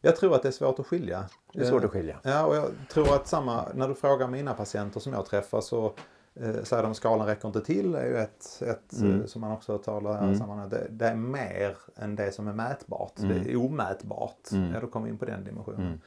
[0.00, 1.24] jag tror att det är svårt att skilja.
[1.52, 2.16] Det är svårt Eh, att skilja.
[2.22, 5.92] Ja, och jag tror att samma, när du frågar mina patienter som jag träffar så
[6.34, 7.94] eh, säger de skalan räcker inte till.
[7.94, 9.20] är ju ett, ett Mm.
[9.20, 10.70] eh, som man också talar här i sammanhanget.
[10.70, 13.12] Det, det är mer än det som är mätbart.
[13.16, 14.50] Det är omätbart.
[14.52, 14.74] Mm.
[14.74, 16.00] Ja, då kommer vi in på den dimensionen.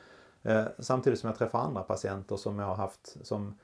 [0.44, 3.58] Eh, samtidigt som jag träffar andra patienter som jag har haft som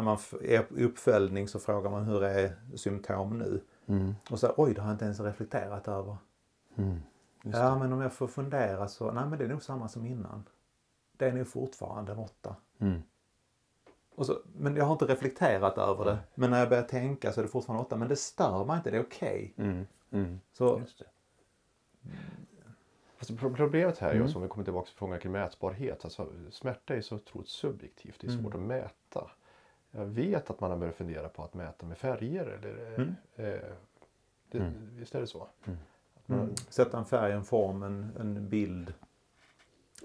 [0.00, 3.60] när man är i uppföljning så frågar man hur är symptom nu?
[3.86, 4.14] Mm.
[4.30, 6.16] Och så oj, det har jag inte ens reflekterat över.
[7.42, 10.44] Ja, men om jag får fundera så, nej men det är nog samma som innan.
[11.16, 12.56] Det är nog fortfarande en åtta.
[12.78, 13.02] Mm.
[14.14, 16.18] Och så, men jag har inte reflekterat över det.
[16.34, 17.96] Men när jag börjar tänka så är det fortfarande åtta.
[17.96, 19.54] Men det stör mig inte, det är okej.
[19.56, 19.86] Mm.
[20.10, 20.40] Mm.
[20.52, 20.82] Så.
[23.18, 26.04] Alltså, pro- problemet här är ju, som vi kommer tillbaka till frågan kring mätbarhet.
[26.04, 28.16] Alltså, smärta är så otroligt subjektivt.
[28.20, 29.30] Det är svårt att mäta.
[29.90, 32.46] Jag vet att man har börjat fundera på att mäta med färger.
[32.46, 33.00] Eller,
[33.36, 33.60] eh,
[34.50, 35.42] det, Visst är det så?
[35.42, 38.94] Att man, mm, sätta en färg, en form, en, en bild.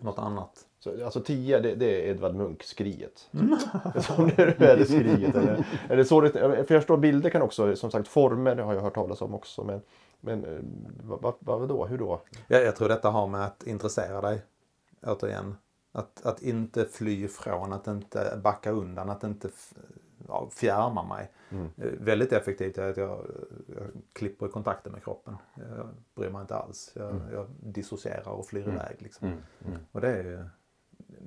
[0.01, 0.67] Något annat.
[0.79, 3.29] så, alltså 10 det, det är Edvard Munch-skriet.
[4.01, 5.35] Som det är det skriet.
[5.35, 8.81] Eller, eller så det, för jag förstår bilder kan också, som sagt former har jag
[8.81, 9.63] hört talas om också.
[9.63, 9.81] Men,
[10.19, 10.59] men eh,
[11.03, 11.85] vad, vad, vad då?
[11.85, 12.21] Hur då?
[12.47, 14.41] Jag, jag tror detta har med att intressera dig.
[15.01, 15.55] Återigen.
[15.95, 19.49] Att, att inte fly ifrån, att inte backa undan, att inte
[20.27, 21.31] ja, fjärma mig.
[21.49, 21.65] Mm.
[21.77, 23.25] Eh, Väldigt effektivt är att jag,
[23.67, 25.35] jag klipper i kontakten med kroppen.
[25.55, 26.91] Jag bryr mig inte alls.
[26.95, 27.33] Jag, Mm.
[27.33, 28.95] jag dissocierar och flyr iväg.
[28.99, 29.33] Liksom.
[29.91, 30.49] Och det är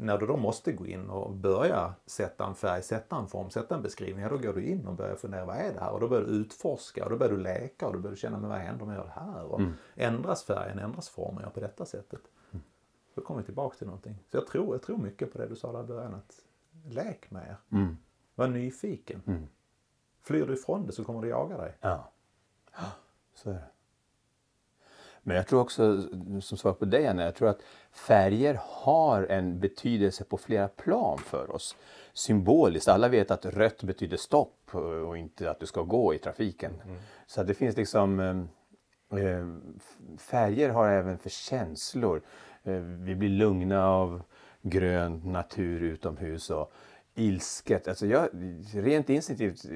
[0.00, 3.74] när du då måste gå in och börja sätta en färg, sätta en form, sätta
[3.74, 4.22] en beskrivning.
[4.22, 5.90] Ja, då går du in och börjar fundera, vad är det här?
[5.90, 8.38] Och då börjar du utforska och då börjar du leka och då börjar du känna,
[8.38, 9.44] men vad händer om jag gör det här?
[9.44, 9.60] Och
[9.96, 12.20] Ändras färgen, ändras formen, jag på detta sättet.
[13.18, 14.24] Då kommer vi tillbaka till någonting.
[14.30, 16.44] Så jag tror, jag tror mycket på det du sa där i början, att
[16.88, 17.76] lek med er.
[17.76, 17.96] Mm.
[18.34, 19.48] Var nyfiken.
[20.22, 21.76] Flyr du ifrån det så kommer det jaga dig.
[21.80, 22.12] Ja.
[23.34, 23.64] Så är det.
[25.22, 26.08] Men jag tror också,
[26.40, 27.62] som svar på dig Anna, jag tror att
[27.92, 31.76] färger har en betydelse på flera plan för oss.
[32.12, 34.74] Symboliskt, alla vet att rött betyder stopp
[35.06, 36.72] och inte att du ska gå i trafiken.
[37.26, 39.46] Så att det finns liksom eh, eh,
[40.18, 42.22] färger har även för känslor.
[42.68, 44.22] Eh, vi blir lugna av
[44.62, 46.72] grön natur utomhus och
[47.14, 47.88] ilsket.
[47.88, 48.28] Alltså jag,
[48.72, 49.70] rent instinktivt, eh,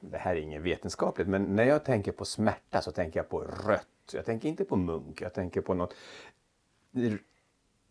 [0.00, 3.40] det här är inget vetenskapligt, men när jag tänker på smärta så tänker jag på
[3.40, 3.86] rött.
[4.12, 5.94] Jag tänker inte på munk, jag tänker på något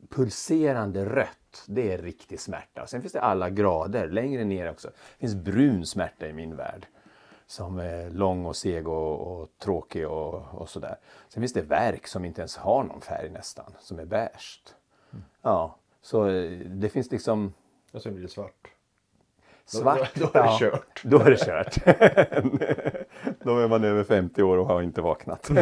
[0.09, 1.63] pulserande rött.
[1.67, 2.87] Det är riktig smärta.
[2.87, 4.87] Sen finns det alla grader, längre ner också.
[4.87, 6.87] Det finns brun smärta i min värld.
[7.49, 10.95] Som är lång och seg och, och tråkig och, och sådär.
[11.29, 14.61] Sen finns det verk som inte ens har någon färg nästan, som är beige.
[15.41, 17.53] Ja, så eh, det finns liksom
[17.91, 18.67] Och sen blir det svart.
[19.65, 20.15] svart.
[20.15, 21.01] Då, då, då är det kört.
[21.03, 21.75] Då är det kört.
[23.43, 25.49] då är man över 50 år och har inte vaknat.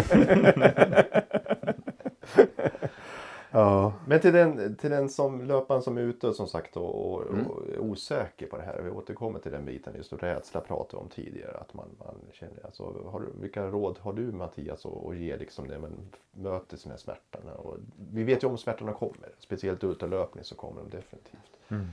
[3.51, 3.93] ja.
[4.07, 7.47] Men till den, till den som löparen som är ute som sagt och, och, Mm.
[7.47, 8.81] och är osäker på det här.
[8.81, 9.93] Vi återkommer till den biten.
[9.97, 11.57] Just rädsla pratade vi om tidigare.
[11.57, 15.37] Att man, man känner, alltså, har du, vilka råd har du Mattias att, att ge
[15.37, 17.53] liksom när man möter sina smärtorna?
[17.53, 17.77] Och
[18.11, 19.29] vi vet ju om smärtorna kommer.
[19.39, 21.57] Speciellt utelöpning så kommer de definitivt.
[21.67, 21.87] Mm.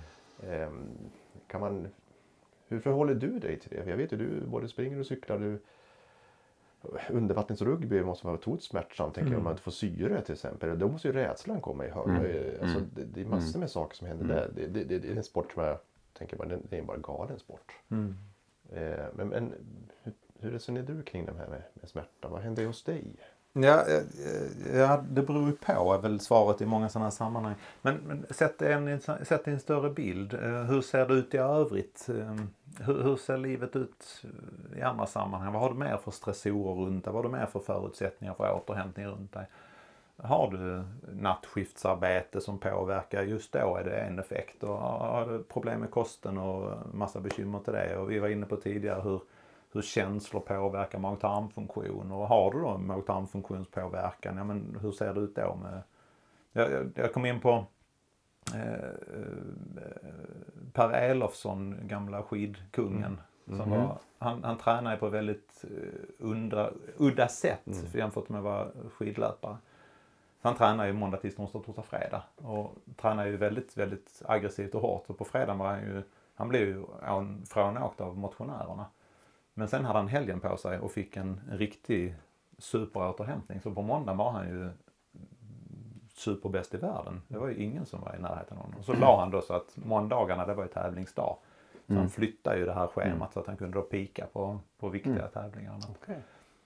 [0.50, 0.88] Ehm,
[1.46, 1.88] kan man,
[2.68, 3.82] hur förhåller du dig till det?
[3.82, 5.38] För jag vet ju du både springer och cyklar.
[5.38, 5.58] Du,
[7.10, 9.14] undervattensrugby måste vara otroligt smärtsamt.
[9.14, 10.78] Tänker jag, om man inte får syre till exempel.
[10.78, 12.58] Då måste ju rädslan komma i hög.
[12.62, 14.50] Alltså, det, det är massor med saker som händer där.
[14.54, 15.78] Det, det, det, är en sport som jag
[16.12, 17.72] tänker bara, det, är bara en galen sport.
[18.72, 19.54] Eh, men men
[20.02, 22.28] hur, hur resonerar du kring det här med, med smärta?
[22.28, 23.16] Vad händer hos dig?
[23.56, 27.10] Ja, eh, eh, ja, det beror ju på är väl svaret i många sådana här
[27.10, 27.54] sammanhang.
[27.82, 30.34] Men, men sätt, det en, sätt i en större bild.
[30.34, 32.08] Eh, hur ser det ut i övrigt?
[32.08, 32.48] Ehm,
[32.80, 34.24] hur, hur ser livet ut
[34.76, 35.52] i andra sammanhang?
[35.52, 37.12] Vad har du mer för stressorer runt dig?
[37.12, 39.46] Vad har du mer för förutsättningar för återhämtning runt dig?
[40.16, 44.62] Har du nattskiftsarbete som påverkar, just då är det en effekt.
[44.62, 47.96] Och har du problem med kosten och massa bekymmer till det.
[47.96, 49.20] Och vi var inne på tidigare hur,
[49.74, 52.12] hur känslor påverkar mag-tarmfunktion.
[52.12, 55.82] Och har du då mag-tarmfunktionspåverkan, ja men hur ser det ut då med...
[56.52, 57.66] Jag, jag, jag kom in på
[58.54, 59.94] eh, eh,
[60.72, 63.20] Per Elofsson, gamla skidkungen.
[63.46, 68.38] Som var, han, han tränar ju på ett väldigt eh, undra, udda sätt jämfört med
[68.38, 69.56] att vara skidlöpare.
[70.40, 72.22] Han tränar ju måndag, tisdag, onsdag, torsdag, fredag.
[72.36, 75.10] Och tränar ju väldigt, väldigt aggressivt och hårt.
[75.10, 76.02] Och på fredagen var han ju,
[76.34, 76.84] han blev ju
[77.48, 78.86] frånåkt av motionärerna.
[79.54, 82.14] Men sen hade han helgen på sig och fick en riktig
[82.58, 83.60] superåterhämtning.
[83.60, 84.70] Så på måndag var han ju
[86.14, 87.22] superbäst i världen.
[87.28, 88.82] Det var ju ingen som var i närheten av honom.
[88.82, 91.36] Så la han då så att måndagarna det var ju tävlingsdag.
[91.86, 94.88] Så han flyttade ju det här schemat så att han kunde då pika på, på
[94.88, 95.80] viktiga tävlingar.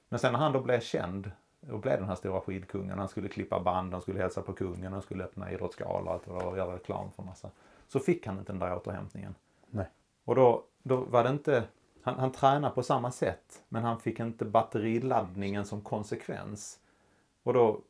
[0.08, 1.30] Men sen när han då blev känd
[1.70, 2.98] och blev den här stora skidkungen.
[2.98, 6.24] Han skulle klippa band, han skulle hälsa på kungen, han skulle öppna idrottsgalor och allt
[6.24, 7.50] det och göra reklam för massa.
[7.88, 9.34] Så fick han inte den där återhämtningen.
[9.70, 9.86] Nej.
[10.24, 11.64] Och då, då var det inte,
[12.02, 16.78] han, han tränade på samma sätt men han fick inte batteriladdningen som konsekvens.
[17.42, 17.80] Och då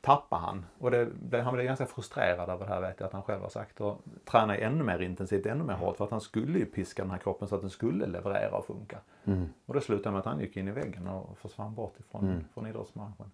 [0.00, 0.66] tappade han.
[0.78, 3.42] Och det, det, han blev ganska frustrerad över det här vet jag att han själv
[3.42, 3.80] har sagt.
[3.80, 7.10] Och tränade ännu mer intensivt, ännu mer hårt för att han skulle ju piska den
[7.10, 8.98] här kroppen så att den skulle leverera och funka.
[9.66, 12.66] Och det slutade med att han gick in i väggen och försvann bort ifrån från
[12.66, 13.30] idrottsmarschen.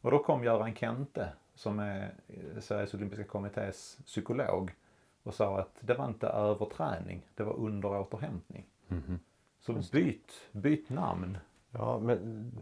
[0.00, 2.14] Och då kom Göran Kente som är
[2.60, 4.74] Sveriges Olympiska Kommittés psykolog
[5.22, 8.66] och sa att det var inte överträning, det var underåterhämtning.
[8.88, 9.18] Mhm.
[9.66, 11.38] Så byt, byt namn.
[11.70, 12.52] Ja, men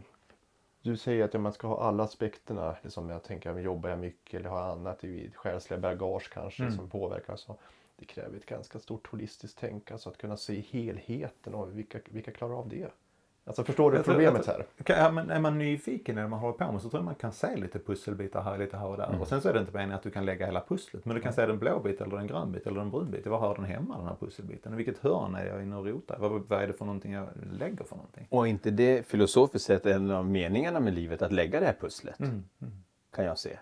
[0.81, 2.75] du säger att man ska ha alla aspekterna.
[2.81, 6.75] Liksom jag tänker, jobbar jag mycket eller har jag annat i själsliga bagage kanske Mm.
[6.75, 7.35] som påverkar.
[7.35, 7.55] Så
[7.95, 12.31] det kräver ett ganska stort holistiskt tänk, alltså att kunna se helheten och vilka, vilka
[12.31, 12.91] klarar av det?
[13.45, 14.65] Alltså förstår du tror- problemet här?
[14.83, 17.15] Kan- Ja, men är man nyfiken det man håller på med så tror jag man
[17.15, 19.17] kan se lite pusselbitar här, lite här och där.
[19.21, 21.05] Och sen så är det inte meningen att du kan lägga hela pusslet.
[21.05, 23.27] Men du kan se den blå bit eller en grön bit eller en brun bit.
[23.27, 24.73] Var hör den hemma den här pusselbiten?
[24.73, 26.17] I vilket hörn är jag inne och rotar?
[26.19, 27.27] Vad, vad är det för någonting jag
[27.59, 28.27] lägger för någonting?
[28.29, 32.19] Och inte det filosofiskt sett en av meningarna med livet att lägga det här pusslet?
[32.19, 32.43] Mm.
[33.15, 33.57] Kan jag se.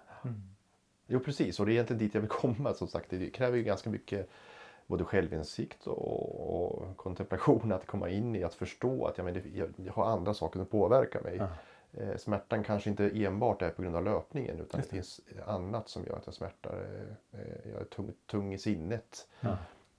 [1.07, 2.73] Jo precis, och det är egentligen dit jag vill komma.
[2.73, 4.29] Som sagt, det kräver ju ganska mycket
[4.91, 9.43] både självinsikt och, och kontemplation att komma in i, att förstå att ja, men det,
[9.53, 11.41] jag, jag har andra saker som påverkar mig.
[11.93, 14.87] Eh, smärtan kanske inte enbart är på grund av löpningen utan det.
[14.87, 16.85] finns annat som gör att jag smärtar.
[17.33, 19.27] Eh, jag är tung, tung i sinnet.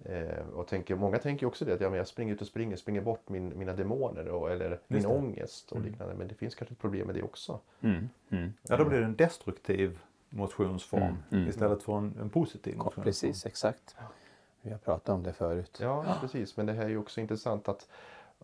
[0.04, 2.76] Eh, och tänker, många tänker också det att ja, men jag springer ut och springer,
[2.76, 5.08] springer bort min, mina demoner och, eller min det.
[5.08, 6.14] ångest och liknande.
[6.14, 7.60] Men det finns kanske ett problem med det också.
[7.80, 8.08] Mm.
[8.30, 8.52] Mm.
[8.68, 9.98] Ja, då blir det en destruktiv
[10.30, 11.48] motionsform Mm, mm.
[11.48, 13.04] istället för en, en positiv Ja, motionsform.
[13.04, 13.96] precis, exakt.
[14.62, 15.78] Vi har pratat om det förut.
[15.80, 16.56] Ja, precis.
[16.56, 17.88] Men det här är ju också intressant att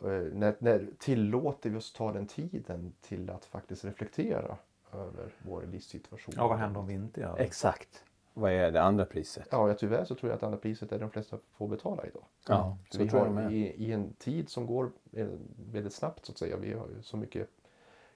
[0.04, 4.56] eh, när, när tillåter vi oss ta den tiden till att faktiskt reflektera
[4.92, 6.34] över vår livssituation?
[6.36, 7.42] Ja, vad händer om vi inte gör det?
[7.42, 8.04] Exakt.
[8.34, 9.48] Vad är det andra priset?
[9.50, 12.24] Ja, jag tyvärr så tror jag att andra priset är de flesta får betala idag.
[12.48, 15.26] Ja, Så vi tror jag har i, I en tid som går eh,
[15.72, 16.56] väldigt snabbt så att säga.
[16.56, 17.48] Vi har ju så mycket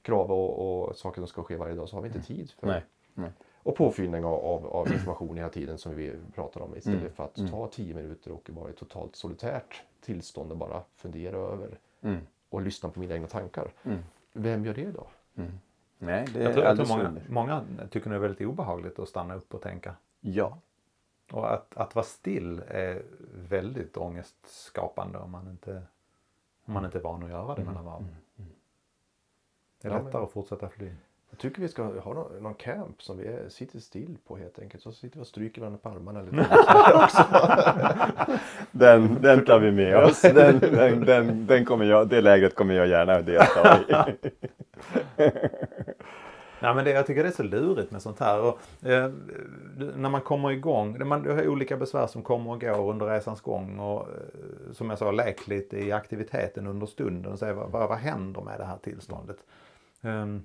[0.02, 2.66] krav och, och saker som ska ske varje dag så har vi inte tid för
[2.66, 2.84] Nej.
[3.14, 3.30] Nej.
[3.62, 7.12] Och påfyllning av, av, av information hela tiden som vi pratar om istället Mm.
[7.12, 11.78] för att ta tio minuter och vara i totalt solitärt tillstånd och bara fundera över
[12.02, 12.20] Mm.
[12.48, 13.72] och lyssna på mina egna tankar.
[13.82, 13.98] Mm.
[14.32, 15.06] Vem gör det då?
[15.98, 19.08] Nej, det Jag är tror, jag tror många, många tycker det är väldigt obehagligt att
[19.08, 19.94] stanna upp och tänka.
[20.20, 20.58] Ja.
[21.32, 23.02] Och att, att vara still är
[23.34, 25.82] väldigt ångestskapande om man inte,
[26.64, 28.16] om man inte är van att göra det mellan varven.
[28.36, 30.92] Det är Ja, men- lättare att fortsätta fly.
[31.32, 34.58] Jag tycker vi ska ha någon, någon camp som vi är, sitter still på helt
[34.58, 34.82] enkelt.
[34.82, 36.46] Så sitter vi och stryker varandra på armarna lite.
[38.72, 40.20] Den, den tar vi med oss.
[40.22, 43.92] Den, den, den, den kommer jag, det lägret kommer jag gärna delta i.
[46.62, 48.40] Nej, men det, jag tycker det är så lurigt med sånt här.
[48.40, 48.58] Och,
[48.88, 49.10] eh,
[49.96, 53.78] när man kommer igång, man har olika besvär som kommer och går under resans gång.
[53.78, 57.88] Och, eh, som jag sa, lek lite i aktiviteten under stunden och se vad, vad,
[57.88, 59.36] vad händer med det här tillståndet.
[60.02, 60.44] Um,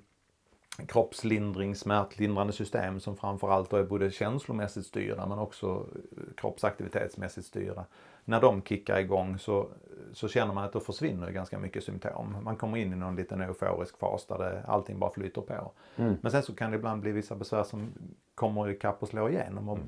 [0.86, 7.84] kroppslindring, smärtlindrande system som framförallt är både känslomässigt styrda men också eh, kroppsaktivitetsmässigt styrda.
[8.24, 9.68] När de kickar igång så,
[10.12, 12.36] så känner man att då försvinner ganska mycket symptom.
[12.42, 15.72] Man kommer in i någon liten euforisk fas där det, allting bara flyter på.
[16.20, 17.92] Men sen så kan det ibland bli vissa besvär som
[18.34, 19.78] kommer ikapp och slår igenom och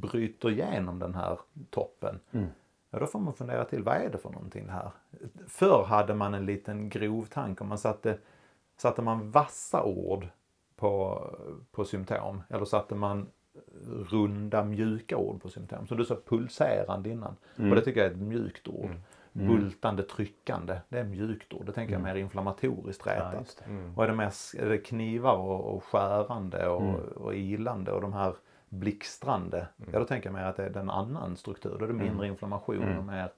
[0.00, 1.38] bryter igenom den här
[1.70, 2.20] toppen.
[2.90, 4.90] Ja, då får man fundera till, vad är det för någonting här?
[5.48, 8.18] Förr hade man en liten grov tanke om man satte,
[8.76, 10.28] satte man vassa ord
[10.76, 11.22] på,
[11.72, 13.28] på symptom eller satte man
[14.10, 15.86] runda mjuka ord på symptom.
[15.86, 17.36] Som du sa pulserande innan.
[17.56, 18.90] Och det tycker jag är ett mjukt ord.
[19.32, 21.66] Bultande, tryckande, det är mjukt ord.
[21.66, 23.62] Det tänker jag mer inflammatoriskt rätat.
[23.66, 23.72] Ja.
[23.96, 28.12] Och är det, mer, är det knivar och, och skärande och, och ilande och de
[28.12, 28.34] här
[28.68, 29.66] blixtrande.
[29.92, 31.76] Ja då tänker jag mer att det är en annan struktur.
[31.78, 33.32] Då är det mindre inflammation och mer,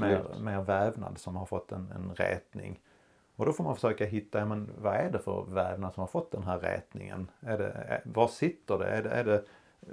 [0.00, 2.80] mer, mer vävnad som har fått en, en rätning.
[3.36, 6.06] Och då får man försöka hitta, ja, men vad är det för vävnad som har
[6.08, 7.30] fått den här rätningen?
[7.40, 8.86] Är det, är, var sitter det?
[8.86, 9.44] Är det, är det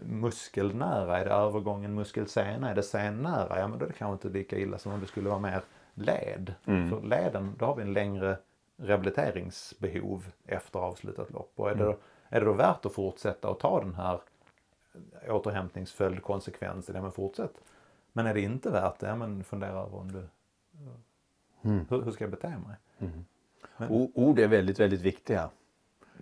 [0.06, 1.18] muskelnära?
[1.20, 2.70] Är det övergången muskelsena?
[2.70, 3.60] Är det sennära?
[3.60, 5.62] Ja men då är det kanske inte lika illa som om det skulle vara mer
[5.94, 6.54] led.
[6.90, 8.38] För leden, då har vi en längre
[8.78, 11.52] rehabiliteringsbehov efter avslutat lopp.
[11.56, 11.98] Och är, det, då-
[12.30, 14.20] är det då värt att fortsätta och ta den här
[15.30, 16.96] återhämtningsföljdkonsekvensen?
[16.96, 17.54] Ja men fortsätt.
[18.14, 19.08] Men är det inte värt det?
[19.08, 20.28] Ja men fundera över om du...
[21.90, 22.76] Hur, hur ska jag bete mig?
[23.90, 25.50] O- Ord är väldigt, väldigt viktiga.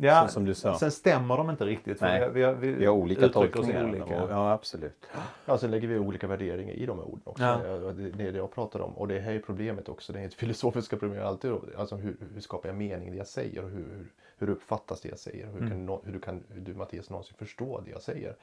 [0.01, 0.77] Ja, Så som du sa.
[0.79, 2.01] Sen stämmer de inte riktigt.
[2.01, 2.29] Nej.
[2.33, 3.89] vi, vi, Vi har olika tolkningar.
[3.89, 4.13] Olika.
[4.29, 5.05] Ja, absolut.
[5.45, 7.43] Ja, sen lägger vi olika värderingar i de här orden också.
[7.43, 7.57] Ja.
[7.91, 8.97] Det, är det jag pratar om.
[8.97, 10.13] Och det här är problemet också.
[10.13, 11.51] Det är ett filosofiska problem alltid.
[11.77, 13.63] Alltså hur, hur skapar jag mening i det jag säger?
[13.63, 14.05] Och hur,
[14.37, 15.47] hur, uppfattas det jag säger?
[15.47, 18.35] Hur, kan, nå- hur, kan du Mattias någonsin förstå det jag säger?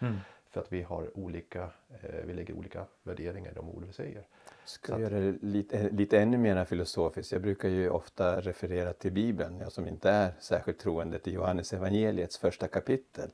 [0.51, 1.63] För att vi har olika,
[2.03, 4.23] eh, vi lägger olika värderingar i de ord vi säger.
[4.67, 7.33] Ska jag göra det lite, lite ännu mer filosofiskt.
[7.33, 11.73] Jag brukar ju ofta referera till Bibeln, jag som inte är särskilt troende, till Johannes
[11.73, 13.31] evangeliets första kapitel.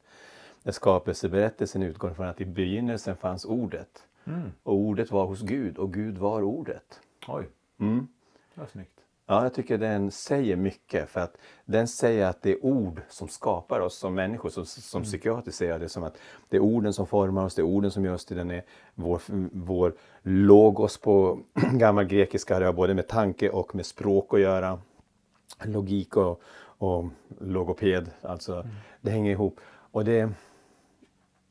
[0.62, 4.05] Där skapelseberättelsen utgår från att i begynnelsen fanns ordet.
[4.62, 7.01] Och ordet var hos Gud och Gud var ordet.
[7.28, 7.49] Oj,
[7.80, 8.09] Mm.
[8.55, 9.01] det var snyggt.
[9.27, 13.29] Ja, jag tycker den säger mycket för att den säger att det är ord som
[13.29, 14.49] skapar oss som människor.
[14.49, 15.05] Som, som mm.
[15.05, 16.18] psykiater ser jag det som att
[16.49, 18.64] det är orden som formar oss, det är orden som gör oss till den är
[18.95, 19.20] vår,
[19.53, 21.39] vår logos på
[21.73, 24.79] gammal grekiska det har både med tanke och med språk att göra.
[25.64, 26.43] Logik och,
[26.79, 27.05] och
[27.41, 28.68] logoped, alltså mm.
[29.01, 29.61] det hänger ihop.
[29.93, 30.31] Och det,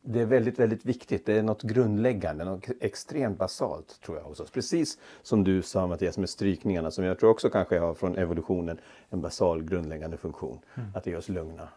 [0.01, 1.25] det är väldigt, väldigt viktigt.
[1.25, 4.51] Det är något grundläggande, något extremt basalt tror jag hos oss.
[4.51, 8.79] Precis som du sa Mattias med strykningarna som jag tror också kanske har från evolutionen
[9.09, 10.59] en basal grundläggande funktion.
[10.75, 10.89] Mm.
[10.95, 11.67] Att det gör oss lugna.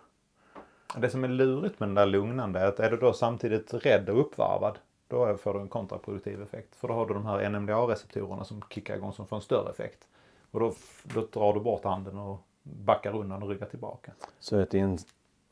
[0.96, 4.08] Det som är lurigt med den där lugnande är att är du då samtidigt rädd
[4.08, 6.76] och uppvarvad då får du en kontraproduktiv effekt.
[6.76, 10.08] För då har du de här NMDA-receptorerna som kickar igång som får en större effekt.
[10.50, 14.12] Och då, då drar du bort handen och backar undan och ryggar tillbaka.
[14.38, 14.98] Så att i en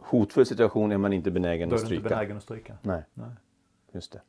[0.05, 1.89] hotfull situation är man inte benägen att stryka?
[1.89, 2.77] Då är du inte benägen att stryka.
[2.83, 3.31] Nej, Nej.
[3.93, 4.21] just det.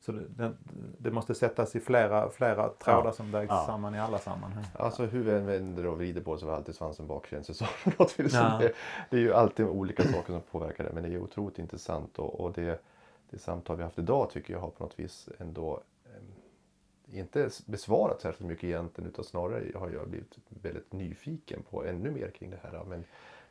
[0.00, 0.52] Så det, det,
[0.98, 3.12] det, måste sättas i flera, flera trådar ja.
[3.12, 3.64] som vägs ja.
[3.66, 4.64] samman i alla sammanhang.
[4.74, 7.90] Alltså hur vi än vänder och vrider på så har alltid svansen bakkänns så på
[7.98, 8.34] något vis.
[8.34, 8.58] Ja.
[8.60, 8.72] Det,
[9.10, 12.40] det, är ju alltid olika saker som påverkar det men det är otroligt intressant och,
[12.40, 12.82] och det,
[13.30, 18.20] det samtal vi haft idag tycker jag har på något vis ändå eh, inte besvarat
[18.20, 22.58] särskilt mycket egentligen utan snarare har jag blivit väldigt nyfiken på ännu mer kring det
[22.62, 22.84] här.
[22.84, 23.04] Men,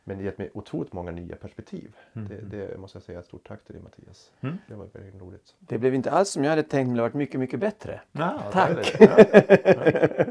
[0.10, 1.96] men gett mig otroligt många nya perspektiv.
[2.14, 2.28] Mm.
[2.28, 3.24] Det, det, måste jag säga.
[3.24, 4.32] Stort tack till dig Mattias.
[4.42, 4.58] Mm.
[4.68, 5.56] Det var väldigt roligt.
[5.60, 8.02] Det blev inte alls som jag hade tänkt men det har varit mycket, mycket bättre.
[8.12, 8.96] Ja, tack!
[9.00, 10.26] Ja.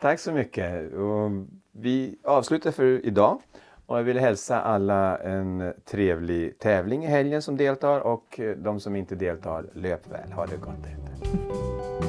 [0.00, 0.92] tack så mycket.
[0.92, 1.30] Och
[1.72, 3.42] vi avslutar för idag.
[3.86, 8.96] Och jag vill hälsa alla en trevlig tävling i helgen som deltar och de som
[8.96, 10.32] inte deltar, löp väl.
[10.32, 11.99] Ha det gott.